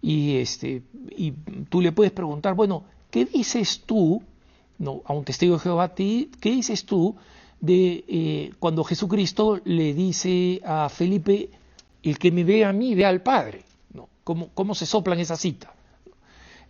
[0.00, 0.82] Y, este,
[1.16, 1.32] y
[1.68, 4.22] tú le puedes preguntar, bueno, ¿qué dices tú,
[4.78, 7.16] no, a un testigo de Jehová, qué dices tú
[7.60, 11.50] de eh, cuando Jesucristo le dice a Felipe,
[12.02, 13.64] el que me ve a mí, ve al Padre.
[13.92, 14.08] ¿no?
[14.24, 15.74] ¿Cómo, ¿Cómo, se soplan esa cita?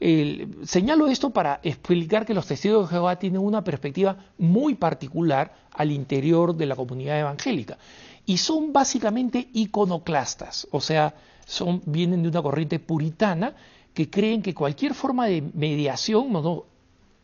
[0.00, 5.90] Señalo esto para explicar que los testigos de Jehová tienen una perspectiva muy particular al
[5.90, 7.78] interior de la comunidad evangélica
[8.24, 11.14] y son básicamente iconoclastas, o sea,
[11.46, 13.54] son, vienen de una corriente puritana
[13.94, 16.64] que creen que cualquier forma de mediación, no,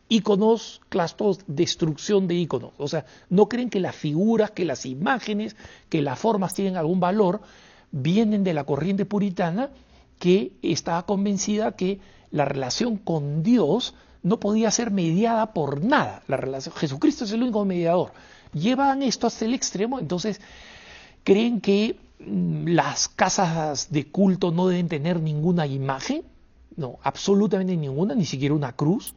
[0.09, 2.71] íconos, clastos, destrucción de íconos.
[2.77, 5.55] O sea, no creen que las figuras, que las imágenes,
[5.89, 7.41] que las formas tienen algún valor,
[7.91, 9.69] vienen de la corriente puritana
[10.19, 11.99] que estaba convencida que
[12.35, 16.21] la relación con Dios no podía ser mediada por nada.
[16.27, 18.11] La relación, Jesucristo es el único mediador.
[18.51, 20.41] Llevan esto hasta el extremo, entonces
[21.23, 26.23] creen que mm, las casas de culto no deben tener ninguna imagen,
[26.75, 29.15] no, absolutamente ninguna, ni siquiera una cruz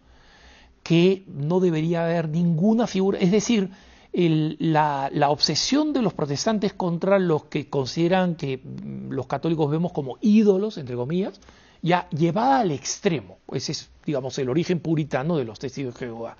[0.84, 3.70] que no debería haber ninguna figura, es decir,
[4.12, 10.18] la, obsesión de los protestantes contra los que consideran que mm, los católicos vemos como
[10.20, 11.40] ídolos, entre comillas,
[11.82, 13.38] ya llevada al extremo.
[13.52, 16.36] Ese es, digamos, el origen puritano de los testigos de Jehová.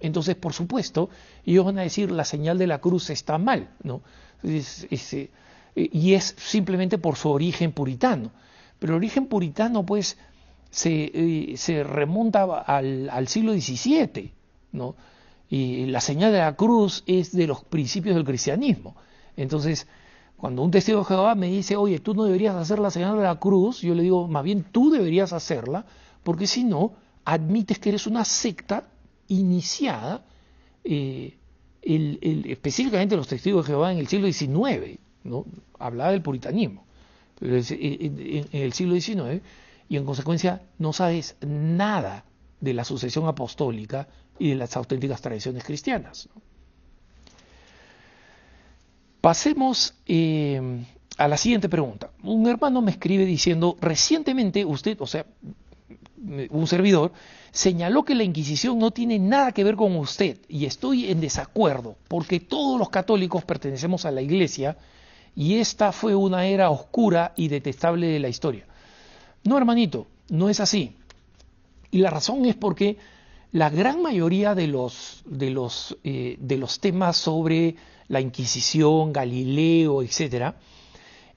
[0.00, 1.10] Entonces, por supuesto,
[1.44, 4.02] ellos van a decir la señal de la cruz está mal, ¿no?
[4.42, 5.28] Eh,
[5.74, 8.30] y es simplemente por su origen puritano.
[8.78, 10.16] Pero el origen puritano, pues,
[10.70, 14.32] se, eh, remonta al, al, siglo XVII,
[14.72, 14.96] ¿no?
[15.48, 18.96] Y la señal de la cruz es de los principios del cristianismo.
[19.36, 19.86] Entonces,
[20.36, 23.22] cuando un testigo de Jehová me dice, oye, tú no deberías hacer la señal de
[23.22, 25.86] la cruz, yo le digo, más bien tú deberías hacerla,
[26.22, 28.88] porque si no, admites que eres una secta
[29.28, 30.24] iniciada,
[30.84, 31.38] eh,
[31.82, 35.46] específicamente los testigos de Jehová en el siglo XIX, ¿no?
[35.78, 36.84] hablaba del puritanismo,
[37.38, 39.42] pero en el siglo XIX
[39.88, 42.24] y en consecuencia no sabes nada
[42.60, 44.08] de la sucesión apostólica
[44.38, 46.28] y de las auténticas tradiciones cristianas.
[49.26, 50.84] Pasemos eh,
[51.18, 52.12] a la siguiente pregunta.
[52.22, 55.26] Un hermano me escribe diciendo, recientemente usted, o sea,
[56.48, 57.10] un servidor,
[57.50, 61.96] señaló que la Inquisición no tiene nada que ver con usted y estoy en desacuerdo
[62.06, 64.76] porque todos los católicos pertenecemos a la Iglesia
[65.34, 68.64] y esta fue una era oscura y detestable de la historia.
[69.42, 70.94] No, hermanito, no es así.
[71.90, 72.96] Y la razón es porque
[73.52, 77.76] la gran mayoría de los, de los, eh, de los temas sobre
[78.08, 80.54] la Inquisición, Galileo, etc.,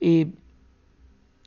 [0.01, 0.28] eh,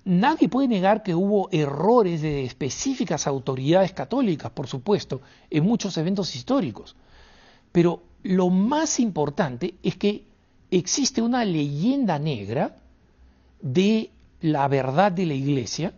[0.04, 6.34] nadie puede negar que hubo errores de específicas autoridades católicas, por supuesto, en muchos eventos
[6.34, 6.96] históricos.
[7.70, 10.24] Pero lo más importante es que
[10.70, 12.76] existe una leyenda negra
[13.60, 14.10] de
[14.40, 15.94] la verdad de la Iglesia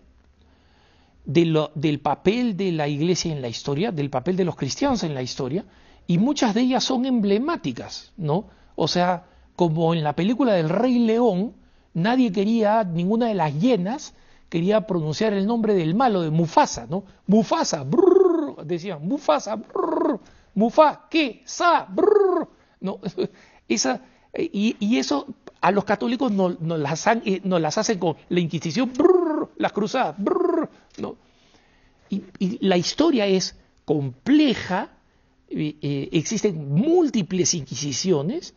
[1.24, 5.22] del papel de la iglesia en la historia, del papel de los cristianos en la
[5.22, 5.64] historia,
[6.06, 8.46] y muchas de ellas son emblemáticas, ¿no?
[8.76, 9.24] O sea,
[9.56, 11.54] como en la película del Rey León,
[11.94, 14.14] nadie quería, ninguna de las hienas
[14.48, 17.04] quería pronunciar el nombre del malo de Mufasa, ¿no?
[17.26, 20.20] Mufasa, brrr, decían, Mufasa, brrr,
[20.54, 21.42] Mufa, ¿qué?
[21.44, 22.48] Sa, brrr,
[22.80, 23.00] ¿no?
[23.68, 24.02] Esa,
[24.36, 25.26] y, eso
[25.60, 30.53] a los católicos nos, las, eh, las hacen con la Inquisición, brrr, las cruzadas, brrr,
[30.98, 31.16] ¿no?
[32.10, 32.22] Y,
[32.60, 34.90] la historia es compleja,
[35.48, 38.54] eh, eh, existen múltiples inquisiciones,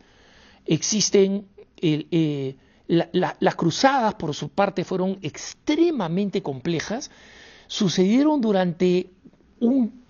[0.66, 2.56] existen eh,
[2.88, 7.12] las cruzadas por su parte fueron extremadamente complejas,
[7.68, 9.10] sucedieron durante
[9.60, 10.04] un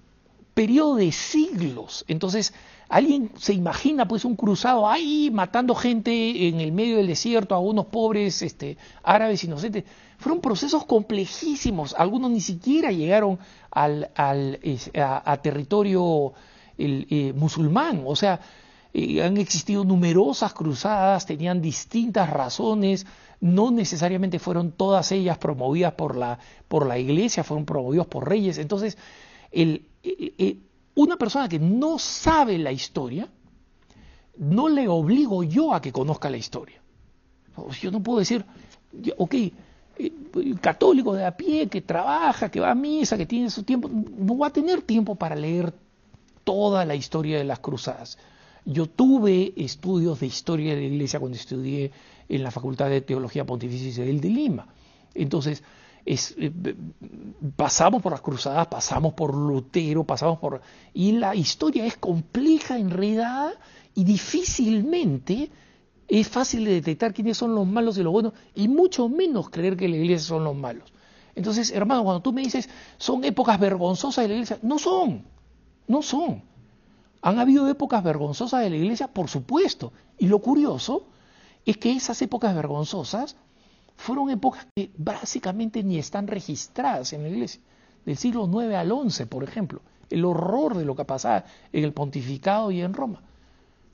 [0.53, 2.05] periodo de siglos.
[2.07, 2.53] Entonces,
[2.89, 7.59] alguien se imagina pues un cruzado ahí matando gente en el medio del desierto a
[7.59, 9.83] unos pobres este, árabes inocentes.
[10.17, 13.37] Fueron procesos complejísimos, algunos ni siquiera llegaron
[13.69, 16.33] al, a, territorio
[16.77, 18.39] eh, musulmán, o sea,
[18.93, 23.05] eh, han existido numerosas cruzadas, tenían distintas razones,
[23.39, 28.57] no necesariamente fueron todas ellas promovidas por la, por la iglesia, fueron promovidos por reyes.
[28.57, 28.97] Entonces,
[29.51, 30.57] el, eh,
[30.97, 33.29] una persona que no sabe la historia,
[34.37, 36.81] no le obligo yo a que conozca la historia.
[37.79, 38.43] Yo no puedo decir,
[39.15, 39.35] ok,
[39.99, 43.89] el católico de a pie que trabaja, que va a misa, que tiene su tiempo,
[43.89, 45.71] no va a tener tiempo para leer
[46.43, 48.17] toda la historia de las cruzadas.
[48.65, 51.91] Yo tuve estudios de historia de la Iglesia cuando estudié
[52.27, 54.67] en la Facultad de Teología Pontificia Isabel de Lima.
[55.13, 55.63] Entonces,
[56.07, 56.75] eh,
[57.57, 60.61] pasamos por las cruzadas, pasamos por Lutero, pasamos por...
[60.93, 63.53] Y la historia es compleja, enredada
[63.93, 65.51] y difícilmente
[66.07, 69.75] es fácil de detectar quiénes son los malos y los buenos y mucho menos creer
[69.75, 70.93] que la iglesia son los malos.
[71.35, 75.25] Entonces, hermano, cuando tú me dices, son épocas vergonzosas de la iglesia, no son,
[75.87, 76.41] no son.
[77.21, 79.91] Han habido épocas vergonzosas de la iglesia, por supuesto.
[80.17, 81.07] Y lo curioso
[81.65, 83.35] es que esas épocas vergonzosas
[83.97, 87.61] fueron épocas que básicamente ni están registradas en la iglesia.
[88.05, 89.81] Del siglo IX al XI, por ejemplo.
[90.09, 91.43] El horror de lo que pasaba
[91.73, 93.21] en el pontificado y en Roma.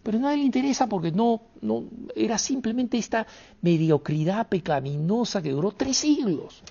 [0.03, 1.85] Pero nadie le interesa porque no, no
[2.15, 3.25] era simplemente esta
[3.61, 6.61] mediocridad pecaminosa que duró tres siglos.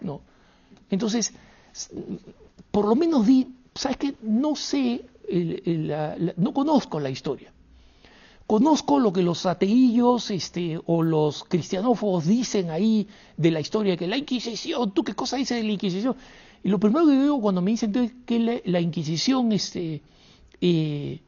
[0.00, 0.22] ¿no?
[0.88, 1.32] Entonces,
[2.70, 4.14] por lo menos di, ¿sabes qué?
[4.22, 5.04] No sé
[6.36, 7.52] no conozco la historia.
[8.50, 14.08] Conozco lo que los ateillos este, o los cristianófobos dicen ahí de la historia, que
[14.08, 16.16] la Inquisición, ¿tú qué cosa dices de la Inquisición?
[16.64, 17.92] Y lo primero que veo cuando me dicen
[18.26, 20.02] que la, Inquisición, este,
[20.60, 21.20] eh,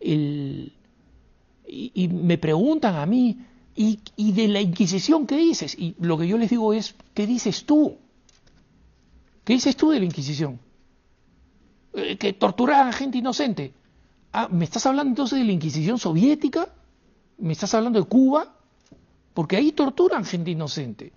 [0.00, 3.36] y, me preguntan a mí,
[3.76, 5.76] ¿y, ¿y de la Inquisición qué dices?
[5.78, 7.98] Y lo que yo les digo es, ¿qué dices tú?
[9.44, 10.58] ¿Qué dices tú de la Inquisición?
[11.92, 13.74] Eh, que torturaban a gente inocente.
[14.36, 16.68] Ah, ¿me estás hablando entonces de la Inquisición soviética?
[17.38, 18.56] ¿Me estás hablando de Cuba?
[19.32, 21.12] Porque ahí torturan gente inocente.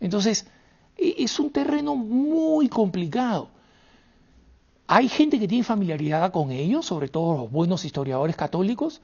[0.00, 0.48] Entonces,
[0.96, 3.50] e, es un terreno muy complicado.
[4.88, 9.00] Hay gente que tiene familiaridad con ellos, sobre todo los buenos historiadores católicos.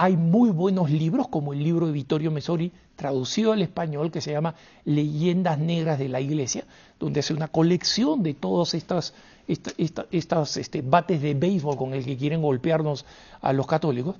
[0.00, 4.30] Hay muy buenos libros, como el libro de Vittorio Mesori, traducido al español, que se
[4.30, 6.64] llama Leyendas Negras de la Iglesia,
[7.00, 9.12] donde hace una colección de todas estas
[9.48, 13.06] estos este, bates de béisbol con el que quieren golpearnos
[13.40, 14.14] a los católicos.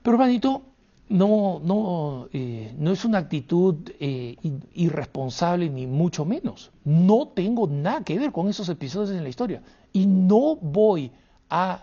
[0.00, 0.62] Pero, hermanito,
[1.08, 4.36] no, no, eh, no es una actitud eh,
[4.74, 6.70] irresponsable ni mucho menos.
[6.84, 9.60] No tengo nada que ver con esos episodios en la historia.
[9.92, 11.10] Y no voy
[11.50, 11.82] a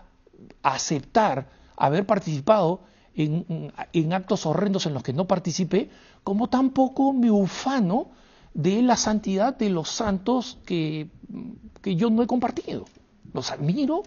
[0.62, 2.80] aceptar haber participado
[3.14, 5.90] en, actos horrendos en los que no participé,
[6.24, 8.08] como tampoco me ufano
[8.54, 11.08] de la santidad de los santos que,
[11.84, 12.84] yo no he compartido.
[13.32, 14.02] Los admiro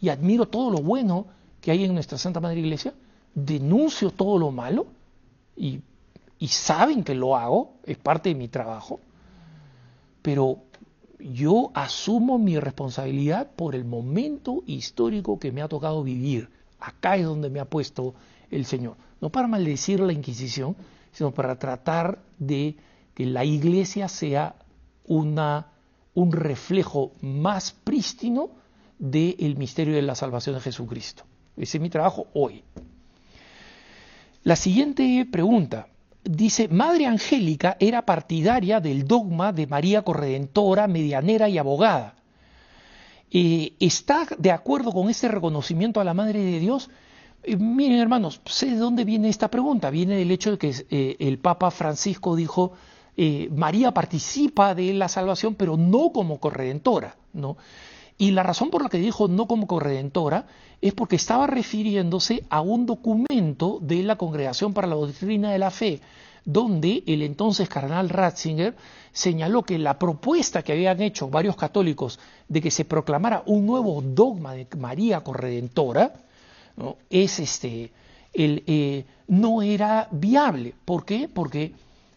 [0.00, 1.26] y admiro todo lo bueno
[1.60, 2.94] que hay en nuestra Santa Madre Iglesia,
[3.34, 4.86] denuncio todo lo malo
[5.56, 5.80] y,
[6.38, 9.00] y saben que lo hago, es parte de mi trabajo,
[10.22, 10.58] pero
[11.18, 16.48] yo asumo mi responsabilidad por el momento histórico que me ha tocado vivir.
[16.82, 18.14] Acá es donde me ha puesto
[18.50, 18.96] el Señor.
[19.20, 20.76] No para maldecir la Inquisición,
[21.12, 22.76] sino para tratar de
[23.14, 24.56] que la iglesia sea
[25.04, 25.68] una,
[26.14, 28.50] un reflejo más prístino
[28.98, 31.24] del misterio de la salvación de Jesucristo.
[31.56, 32.64] Ese es mi trabajo hoy.
[34.42, 35.88] La siguiente pregunta
[36.24, 42.16] dice, Madre Angélica era partidaria del dogma de María Corredentora, medianera y abogada.
[43.34, 46.90] Eh, ¿Está de acuerdo con ese reconocimiento a la Madre de Dios?
[47.58, 49.88] Miren hermanos, sé de dónde viene esta pregunta.
[49.88, 52.72] Viene del hecho de que eh, el Papa Francisco dijo,
[53.16, 57.56] eh, María participa de la salvación, pero no como corredentora, ¿no?
[58.18, 60.46] Y la razón por la que dijo no como corredentora
[60.82, 65.70] es porque estaba refiriéndose a un documento de la Congregación para la Doctrina de la
[65.70, 66.00] Fe,
[66.44, 68.74] donde el entonces cardenal Ratzinger
[69.12, 72.18] señaló que la propuesta que habían hecho varios católicos
[72.48, 76.12] de que se proclamara un nuevo dogma de María corredentora,
[76.76, 76.96] ¿no?
[77.10, 77.92] es este,
[78.34, 80.74] eh, no era viable.
[80.84, 81.28] ¿Por qué?
[81.32, 81.72] Porque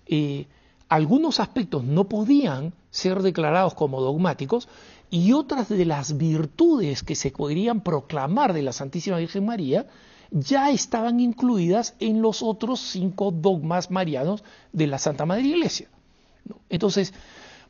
[0.08, 0.48] eh,
[0.90, 4.68] algunos aspectos no podían ser declarados como dogmáticos
[5.10, 9.86] y otras de las virtudes que se podrían proclamar de la Santísima Virgen María
[10.32, 15.88] ya estaban incluidas en los otros cinco dogmas marianos de la Santa Madre Iglesia.
[16.70, 17.14] Entonces,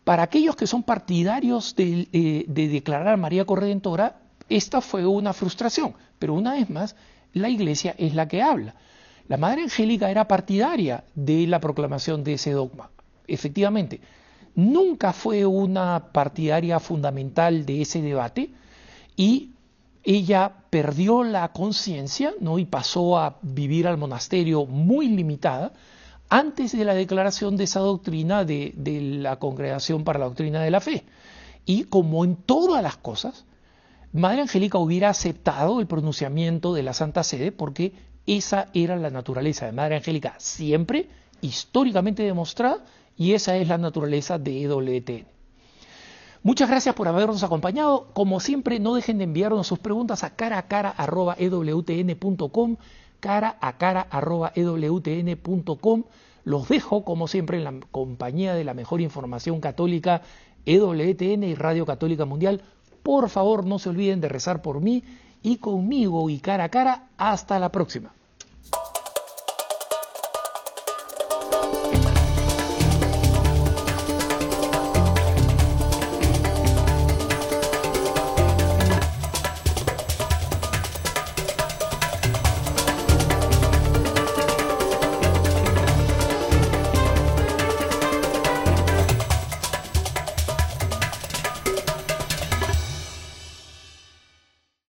[0.04, 5.34] para aquellos que son partidarios de, eh, de declarar a María Corredentora, esta fue una
[5.34, 6.96] frustración, pero una vez más,
[7.34, 8.76] la Iglesia es la que habla.
[9.28, 12.90] La Madre Angélica era partidaria de la proclamación de ese dogma
[13.28, 14.00] efectivamente,
[14.56, 18.50] nunca fue una partidaria fundamental de ese debate
[19.16, 19.52] y
[20.06, 22.60] ella perdió la conciencia ¿no?
[22.60, 25.74] y pasó a vivir al monasterio muy limitada
[26.30, 30.72] antes de la declaración de esa doctrina de, de la Congregación para la Doctrina de
[30.72, 31.06] la Fe.
[31.66, 33.46] Y como en todas las cosas,
[34.14, 37.94] Madre Angélica hubiera aceptado el pronunciamiento de la Santa Sede porque
[38.28, 41.10] esa era la naturaleza de Madre Angélica, siempre
[41.42, 42.84] históricamente demostrada
[43.18, 45.35] y esa es la naturaleza de EWTN.
[46.46, 48.06] Muchas gracias por habernos acompañado.
[48.14, 52.76] Como siempre, no dejen de enviarnos sus preguntas a cara a cara arroba ewtn.com,
[53.20, 56.04] cara a cara arroba ewtn.com.
[56.44, 60.22] Los dejo, como siempre, en la compañía de la mejor información católica,
[60.68, 62.62] EWTN y Radio Católica Mundial.
[63.02, 65.04] Por favor, no se olviden de rezar por mí
[65.42, 67.08] y conmigo y cara a cara.
[67.18, 68.15] Hasta la próxima.